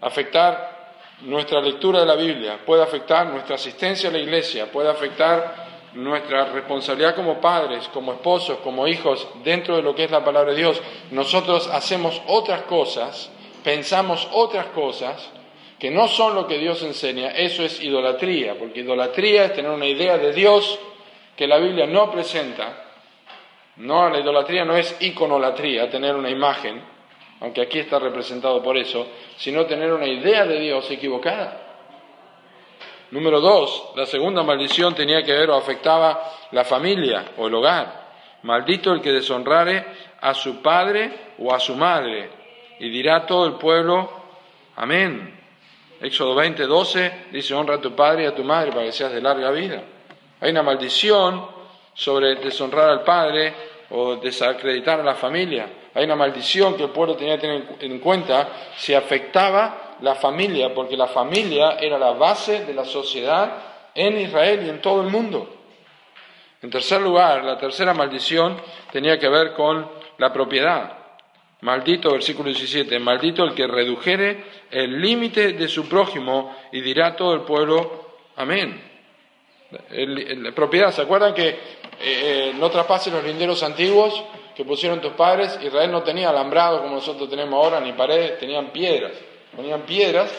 [0.00, 5.66] afectar nuestra lectura de la Biblia, puede afectar nuestra asistencia a la iglesia, puede afectar
[5.94, 10.52] nuestra responsabilidad como padres, como esposos, como hijos, dentro de lo que es la palabra
[10.52, 10.80] de Dios.
[11.10, 13.32] Nosotros hacemos otras cosas,
[13.64, 15.28] pensamos otras cosas
[15.84, 19.84] que no son lo que Dios enseña, eso es idolatría, porque idolatría es tener una
[19.84, 20.78] idea de Dios
[21.36, 22.86] que la Biblia no presenta
[23.76, 26.82] No, la idolatría no es iconolatría, tener una imagen,
[27.42, 31.60] aunque aquí está representado por eso, sino tener una idea de Dios equivocada.
[33.10, 38.08] Número dos, la segunda maldición tenía que ver o afectaba la familia o el hogar.
[38.44, 39.84] Maldito el que deshonrare
[40.18, 42.30] a su padre o a su madre.
[42.78, 44.08] Y dirá todo el pueblo,
[44.76, 45.43] amén.
[46.00, 49.12] Éxodo 20, 12 dice, honra a tu padre y a tu madre para que seas
[49.12, 49.82] de larga vida.
[50.40, 51.46] Hay una maldición
[51.94, 53.54] sobre deshonrar al padre
[53.90, 55.68] o desacreditar a la familia.
[55.94, 60.74] Hay una maldición que el pueblo tenía que tener en cuenta si afectaba la familia,
[60.74, 63.52] porque la familia era la base de la sociedad
[63.94, 65.48] en Israel y en todo el mundo.
[66.60, 68.56] En tercer lugar, la tercera maldición
[68.90, 69.88] tenía que ver con
[70.18, 71.03] la propiedad.
[71.64, 77.32] Maldito, versículo 17, maldito el que redujere el límite de su prójimo y dirá todo
[77.32, 78.82] el pueblo, amén.
[79.70, 81.58] La propiedad, ¿se acuerdan que
[82.02, 84.22] eh, no traspasen los linderos antiguos
[84.54, 85.58] que pusieron tus padres?
[85.62, 89.12] Israel no tenía alambrado como nosotros tenemos ahora, ni paredes, tenían piedras.
[89.56, 90.30] Ponían piedras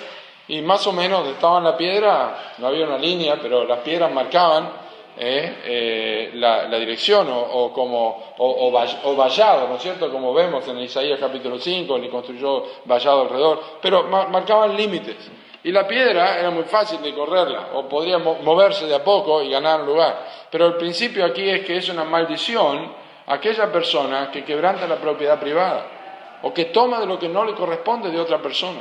[0.47, 4.13] y más o menos estaba en la piedra, no había una línea, pero las piedras
[4.13, 4.84] marcaban
[5.17, 10.11] eh, eh, la, dirección o, como o, vallado, ¿no es cierto?
[10.11, 15.31] Como vemos en Isaías capítulo 5, ni construyó vallado alrededor, pero marcaban límites.
[15.63, 19.49] Y la piedra era muy fácil de correrla, o podría moverse de a poco y
[19.49, 20.25] ganar lugar.
[20.51, 22.93] Pero el principio aquí es que es una maldición
[23.27, 27.53] aquella persona que quebranta la propiedad privada, o que toma de lo que no le
[27.53, 28.79] corresponde de otra persona.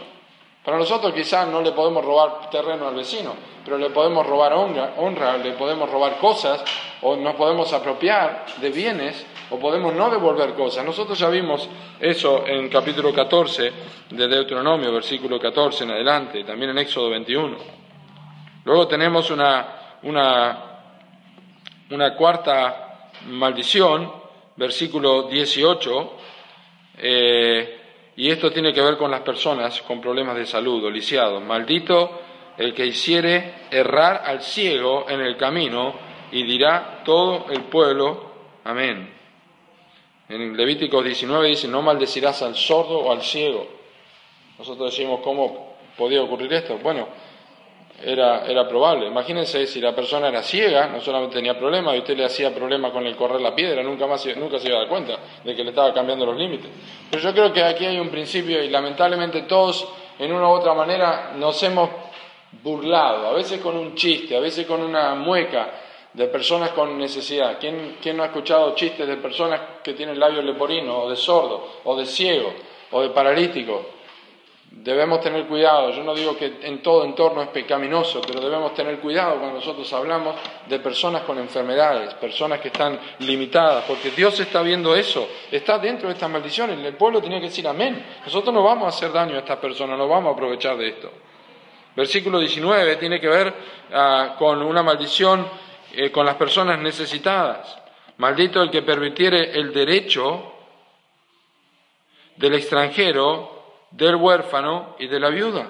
[0.64, 5.36] Para nosotros quizás no le podemos robar terreno al vecino, pero le podemos robar honra,
[5.36, 6.64] le podemos robar cosas,
[7.02, 10.82] o nos podemos apropiar de bienes, o podemos no devolver cosas.
[10.82, 11.68] Nosotros ya vimos
[12.00, 13.72] eso en capítulo 14
[14.08, 17.58] de Deuteronomio, versículo 14 en adelante, y también en Éxodo 21.
[18.64, 20.64] Luego tenemos una, una,
[21.90, 24.10] una cuarta maldición,
[24.56, 26.12] versículo 18.
[26.96, 27.83] Eh,
[28.16, 31.42] y esto tiene que ver con las personas con problemas de salud o lisiados.
[31.42, 32.20] Maldito
[32.56, 35.94] el que hiciere errar al ciego en el camino
[36.30, 38.30] y dirá todo el pueblo,
[38.64, 39.12] amén.
[40.28, 43.66] En Levítico 19 dice, no maldecirás al sordo o al ciego.
[44.58, 46.78] Nosotros decimos, ¿cómo podía ocurrir esto?
[46.78, 47.08] Bueno,
[48.04, 49.06] era, era probable.
[49.06, 52.92] Imagínense si la persona era ciega, no solamente tenía problemas, y usted le hacía problemas
[52.92, 55.64] con el correr la piedra, nunca, más, nunca se iba a dar cuenta de que
[55.64, 56.70] le estaba cambiando los límites.
[57.10, 59.88] Pero yo creo que aquí hay un principio y lamentablemente todos,
[60.18, 61.90] en una u otra manera, nos hemos
[62.62, 65.70] burlado, a veces con un chiste, a veces con una mueca
[66.12, 67.58] de personas con necesidad.
[67.58, 71.68] ¿Quién, quién no ha escuchado chistes de personas que tienen labios leporinos, o de sordo,
[71.84, 72.52] o de ciego,
[72.92, 73.93] o de paralítico?
[74.84, 78.98] Debemos tener cuidado, yo no digo que en todo entorno es pecaminoso, pero debemos tener
[78.98, 80.36] cuidado cuando nosotros hablamos
[80.68, 86.08] de personas con enfermedades, personas que están limitadas, porque Dios está viendo eso, está dentro
[86.08, 89.36] de estas maldiciones, el pueblo tiene que decir amén, nosotros no vamos a hacer daño
[89.36, 91.10] a estas personas, no vamos a aprovechar de esto.
[91.96, 93.54] Versículo 19 tiene que ver
[93.90, 95.48] ah, con una maldición
[95.94, 97.74] eh, con las personas necesitadas.
[98.18, 100.52] Maldito el que permitiere el derecho
[102.36, 103.53] del extranjero
[103.96, 105.68] del huérfano y de la viuda.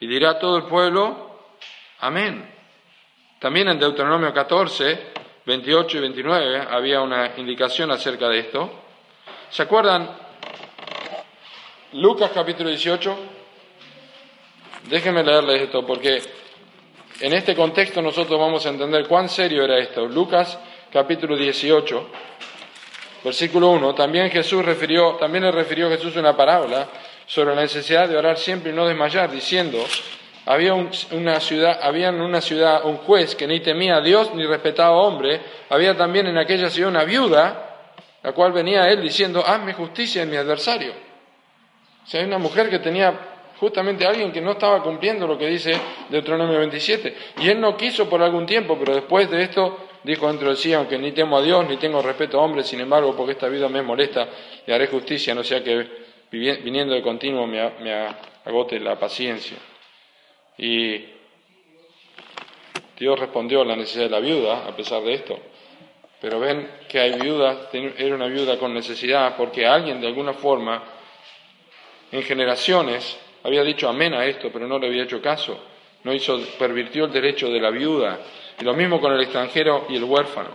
[0.00, 1.40] Y dirá todo el pueblo,
[2.00, 2.50] amén.
[3.38, 5.12] También en Deuteronomio 14,
[5.44, 8.70] 28 y 29 había una indicación acerca de esto.
[9.50, 10.10] ¿Se acuerdan?
[11.92, 13.16] Lucas capítulo 18.
[14.88, 16.22] Déjenme leerles esto porque
[17.20, 20.06] en este contexto nosotros vamos a entender cuán serio era esto.
[20.06, 20.58] Lucas
[20.90, 22.08] capítulo 18,
[23.22, 23.94] versículo 1.
[23.94, 26.88] También Jesús refirió, también le refirió Jesús una parábola
[27.30, 29.78] sobre la necesidad de orar siempre y no desmayar, diciendo,
[30.46, 34.96] había una ciudad, en una ciudad un juez que ni temía a Dios ni respetaba
[34.96, 37.92] a hombre, había también en aquella ciudad una viuda,
[38.24, 40.92] la cual venía a él diciendo, hazme justicia en mi adversario.
[42.04, 43.14] O sea, hay una mujer que tenía
[43.60, 45.70] justamente alguien que no estaba cumpliendo lo que dice
[46.08, 47.14] Deuteronomio 27.
[47.42, 50.72] Y él no quiso por algún tiempo, pero después de esto dijo dentro de sí,
[50.72, 53.68] aunque ni temo a Dios, ni tengo respeto a hombre, sin embargo, porque esta vida
[53.68, 54.26] me molesta,
[54.66, 57.60] le haré justicia, no sea que viniendo de continuo me,
[58.44, 59.56] agote la paciencia.
[60.56, 61.04] Y
[62.98, 65.38] Dios respondió a la necesidad de la viuda a pesar de esto.
[66.20, 70.82] Pero ven que hay viudas, era una viuda con necesidad porque alguien de alguna forma
[72.12, 75.58] en generaciones había dicho amén a esto, pero no le había hecho caso.
[76.04, 78.20] No hizo, pervirtió el derecho de la viuda.
[78.60, 80.50] Y lo mismo con el extranjero y el huérfano.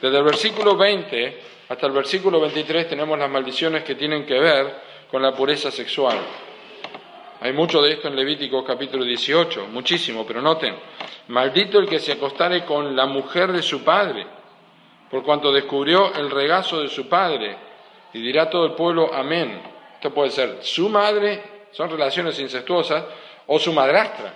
[0.00, 1.38] Desde el versículo 20
[1.68, 6.18] hasta el versículo 23 tenemos las maldiciones que tienen que ver con la pureza sexual.
[7.40, 10.74] Hay mucho de esto en Levítico capítulo 18, muchísimo, pero noten,
[11.28, 14.26] maldito el que se acostare con la mujer de su padre,
[15.08, 17.56] por cuanto descubrió el regazo de su padre,
[18.12, 19.62] y dirá todo el pueblo, amén.
[19.94, 23.04] Esto puede ser su madre, son relaciones incestuosas,
[23.46, 24.34] o su madrastra.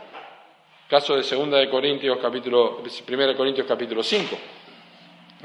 [0.88, 4.38] Caso de 2 de Corintios capítulo, 1 Corintios capítulo 5.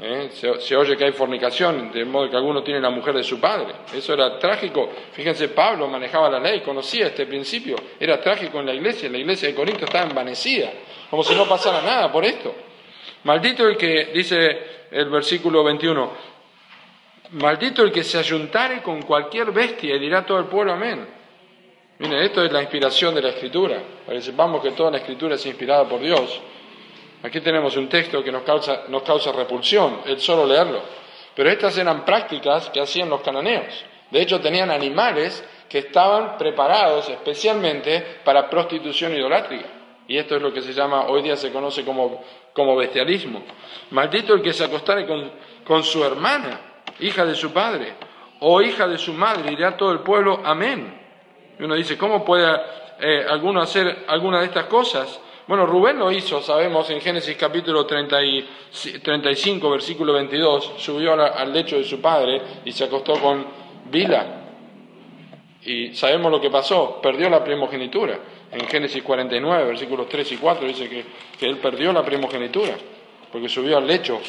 [0.00, 0.30] ¿Eh?
[0.32, 3.74] Se, oye que hay fornicación, de modo que alguno tiene la mujer de su padre.
[3.94, 4.90] Eso era trágico.
[5.12, 7.76] Fíjense, Pablo manejaba la ley, conocía este principio.
[7.98, 9.08] Era trágico en la iglesia.
[9.08, 10.72] La iglesia de Corinto estaba envanecida,
[11.08, 12.54] como si no pasara nada por esto.
[13.22, 16.12] Maldito el que, dice el versículo 21,
[17.32, 21.06] maldito el que se ayuntare con cualquier bestia y dirá todo el pueblo amén.
[21.98, 25.36] Miren, esto es la inspiración de la escritura, para que sepamos que toda la escritura
[25.36, 26.40] es inspirada por Dios.
[27.24, 30.82] Aquí tenemos un texto que nos causa, nos causa repulsión, el solo leerlo.
[31.34, 33.82] Pero estas eran prácticas que hacían los cananeos.
[34.10, 39.66] De hecho, tenían animales que estaban preparados especialmente para prostitución idolátrica.
[40.06, 43.42] Y esto es lo que se llama, hoy día se conoce como, bestialismo.
[43.90, 46.60] Maldito el que se acostare con, su hermana,
[47.00, 47.94] hija de su padre,
[48.40, 51.00] o hija de su madre, dirá todo el pueblo, amén.
[51.58, 52.54] Y uno dice, ¿cómo puede
[53.00, 55.20] eh, alguno hacer alguna de estas cosas?
[55.46, 61.84] Bueno, Rubén lo hizo, sabemos, en Génesis capítulo 35, versículo 22, subió al lecho de
[61.84, 63.44] su padre y se acostó con
[63.90, 64.40] Bila.
[65.62, 68.18] Y sabemos lo que pasó, perdió la primogenitura.
[68.52, 71.04] En Génesis 49, versículos 3 y 4 dice que,
[71.38, 72.74] que él perdió la primogenitura,
[73.30, 74.20] porque subió al lecho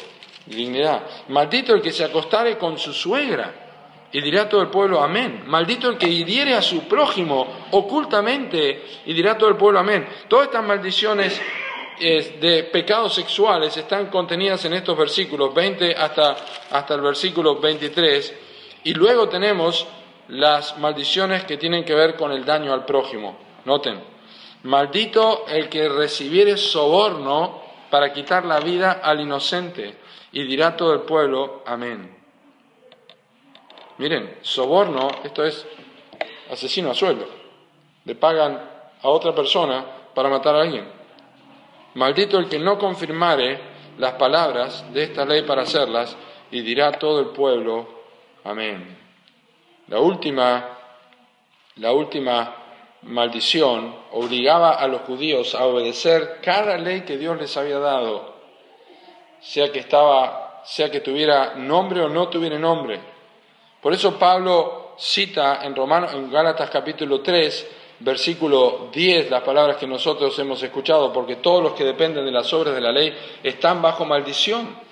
[0.44, 1.02] dignidad.
[1.28, 3.65] Maldito el que se acostare con su suegra
[4.12, 5.44] y dirá todo el pueblo amén.
[5.46, 10.06] Maldito el que hiriere a su prójimo ocultamente y dirá todo el pueblo amén.
[10.28, 11.40] Todas estas maldiciones
[11.98, 16.36] de pecados sexuales están contenidas en estos versículos 20 hasta,
[16.70, 18.34] hasta el versículo 23
[18.84, 19.86] y luego tenemos
[20.28, 23.38] las maldiciones que tienen que ver con el daño al prójimo.
[23.64, 24.00] Noten,
[24.64, 29.96] maldito el que recibiere soborno para quitar la vida al inocente
[30.32, 32.15] y dirá todo el pueblo amén.
[33.98, 35.66] Miren, soborno, esto es
[36.50, 37.26] asesino a sueldo.
[38.04, 38.60] Le pagan
[39.02, 39.84] a otra persona
[40.14, 40.86] para matar a alguien.
[41.94, 43.58] Maldito el que no confirmare
[43.98, 46.16] las palabras de esta ley para hacerlas,
[46.50, 47.88] y dirá todo el pueblo,
[48.44, 48.98] amén.
[49.88, 50.78] La última,
[51.76, 52.54] la última
[53.02, 58.34] maldición obligaba a los judíos a obedecer cada ley que Dios les había dado,
[59.40, 63.15] sea que estaba, sea que tuviera nombre o no tuviera nombre.
[63.80, 67.66] Por eso Pablo cita en Romanos, en Gálatas capítulo 3,
[68.00, 72.52] versículo 10, las palabras que nosotros hemos escuchado, porque todos los que dependen de las
[72.52, 74.86] obras de la ley están bajo maldición.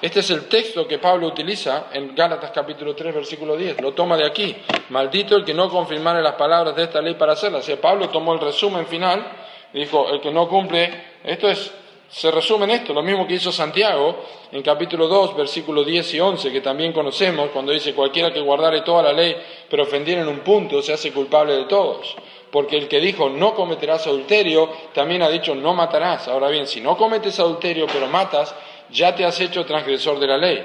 [0.00, 3.80] Este es el texto que Pablo utiliza en Gálatas capítulo 3, versículo 10.
[3.80, 4.54] Lo toma de aquí.
[4.90, 7.68] Maldito el que no confirmare las palabras de esta ley para hacerlas.
[7.68, 9.24] O Pablo tomó el resumen final
[9.72, 11.72] y dijo, el que no cumple, esto es
[12.14, 16.20] se resume en esto, lo mismo que hizo Santiago en capítulo 2, versículos 10 y
[16.20, 19.36] 11, que también conocemos, cuando dice, cualquiera que guardare toda la ley,
[19.68, 22.14] pero ofendiera en un punto, se hace culpable de todos.
[22.52, 26.28] Porque el que dijo, no cometerás adulterio, también ha dicho, no matarás.
[26.28, 28.54] Ahora bien, si no cometes adulterio, pero matas,
[28.90, 30.64] ya te has hecho transgresor de la ley.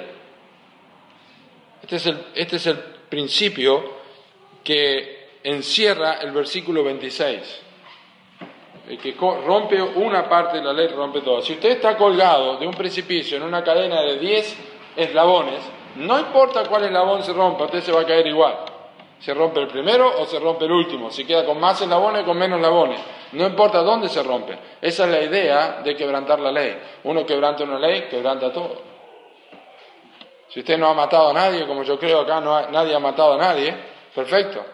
[1.82, 2.78] Este es el, este es el
[3.10, 3.92] principio
[4.64, 7.69] que encierra el versículo 26
[8.90, 11.42] el que rompe una parte de la ley rompe todo.
[11.44, 14.58] Si usted está colgado de un precipicio en una cadena de 10
[14.96, 15.60] eslabones,
[15.98, 18.56] no importa cuál eslabón se rompa, usted se va a caer igual.
[19.20, 22.26] Se rompe el primero o se rompe el último, si queda con más eslabones o
[22.26, 23.00] con menos eslabones.
[23.34, 24.58] No importa dónde se rompe.
[24.82, 26.76] Esa es la idea de quebrantar la ley.
[27.04, 28.82] Uno quebranta una ley, quebranta todo.
[30.48, 33.34] Si usted no ha matado a nadie, como yo creo acá no nadie ha matado
[33.34, 33.76] a nadie,
[34.16, 34.66] perfecto.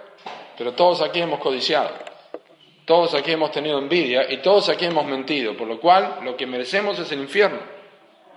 [0.57, 2.14] Pero todos aquí hemos codiciado.
[2.85, 6.45] Todos aquí hemos tenido envidia y todos aquí hemos mentido, por lo cual lo que
[6.45, 7.59] merecemos es el infierno.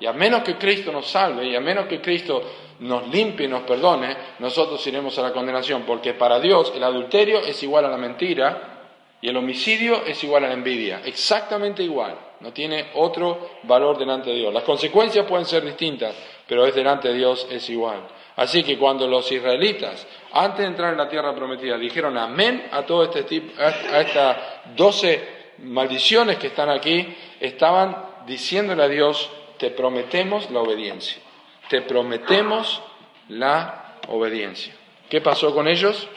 [0.01, 2.43] Y a menos que Cristo nos salve y a menos que Cristo
[2.81, 7.41] nos limpie y nos perdone, nosotros iremos a la condenación, porque para Dios el adulterio
[7.41, 8.79] es igual a la mentira
[9.21, 14.31] y el homicidio es igual a la envidia, exactamente igual, no tiene otro valor delante
[14.31, 14.55] de Dios.
[14.55, 16.15] Las consecuencias pueden ser distintas,
[16.47, 18.07] pero es delante de Dios es igual.
[18.37, 22.83] Así que cuando los israelitas, antes de entrar en la tierra prometida, dijeron amén a
[22.83, 24.37] todo este tipo, a estas
[24.77, 31.21] doce maldiciones que están aquí, estaban diciéndole a Dios, te prometemos la obediencia,
[31.69, 32.83] te prometemos
[33.29, 34.75] la obediencia.
[35.09, 36.09] ¿Qué pasó con ellos?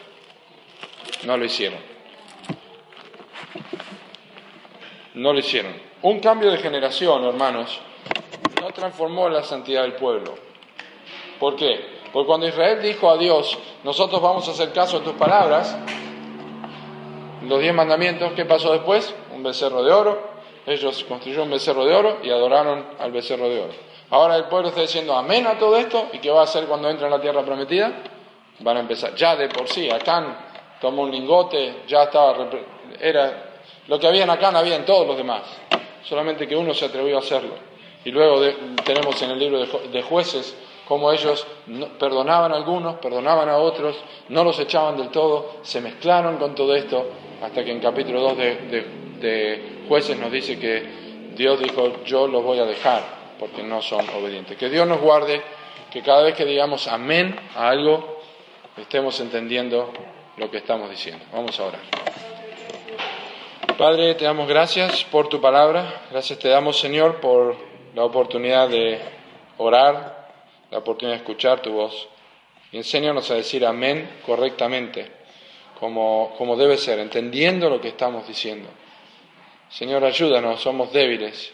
[1.24, 1.78] No lo hicieron.
[5.14, 5.74] No lo hicieron.
[6.02, 7.80] Un cambio de generación, hermanos,
[8.60, 10.34] no transformó la santidad del pueblo.
[11.38, 11.91] ¿Por qué?
[12.12, 15.76] Porque cuando Israel dijo a Dios, nosotros vamos a hacer caso a tus palabras,
[17.46, 19.14] los diez mandamientos, ¿qué pasó después?
[19.34, 20.32] Un becerro de oro.
[20.66, 23.72] Ellos construyeron un becerro de oro y adoraron al becerro de oro.
[24.10, 26.88] Ahora el pueblo está diciendo amén a todo esto y ¿qué va a hacer cuando
[26.88, 27.90] entre en la tierra prometida?
[28.60, 30.36] Van a empezar, ya de por sí, Acán
[30.80, 32.48] tomó un lingote, ya estaba,
[33.00, 33.52] era,
[33.88, 35.42] lo que había en Acán había en todos los demás,
[36.04, 37.54] solamente que uno se atrevió a hacerlo.
[38.04, 38.40] Y luego
[38.84, 40.56] tenemos en el libro de, jueces
[40.86, 41.46] cómo ellos
[41.98, 43.96] perdonaban a algunos, perdonaban a otros,
[44.28, 47.06] no los echaban del todo, se mezclaron con todo esto,
[47.42, 51.02] hasta que en capítulo 2 de jueces nos dice que
[51.34, 54.56] Dios dijo, yo los voy a dejar porque no son obedientes.
[54.56, 55.42] Que Dios nos guarde,
[55.90, 58.20] que cada vez que digamos amén a algo,
[58.76, 59.92] estemos entendiendo
[60.36, 61.24] lo que estamos diciendo.
[61.32, 61.80] Vamos a orar.
[63.76, 66.02] Padre, te damos gracias por tu palabra.
[66.12, 67.56] Gracias te damos, Señor, por
[67.94, 69.00] la oportunidad de
[69.58, 70.21] orar,
[70.72, 72.08] la oportunidad de escuchar tu voz.
[72.72, 75.06] Y enséñanos a decir amén correctamente,
[75.78, 78.70] como, como debe ser, entendiendo lo que estamos diciendo.
[79.68, 81.52] Señor, ayúdanos, somos débiles.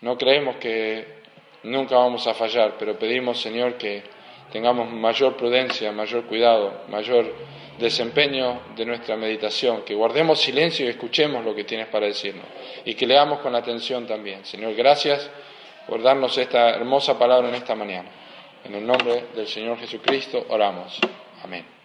[0.00, 1.22] No creemos que
[1.62, 4.02] nunca vamos a fallar, pero pedimos, Señor, que
[4.50, 7.32] tengamos mayor prudencia, mayor cuidado, mayor
[7.78, 12.44] desempeño de nuestra meditación, que guardemos silencio y escuchemos lo que tienes para decirnos
[12.84, 14.44] y que leamos con atención también.
[14.44, 15.30] Señor, gracias
[15.86, 18.21] por darnos esta hermosa palabra en esta mañana.
[18.64, 20.98] En el nombre del Señor Jesucristo oramos.
[21.42, 21.81] Amén.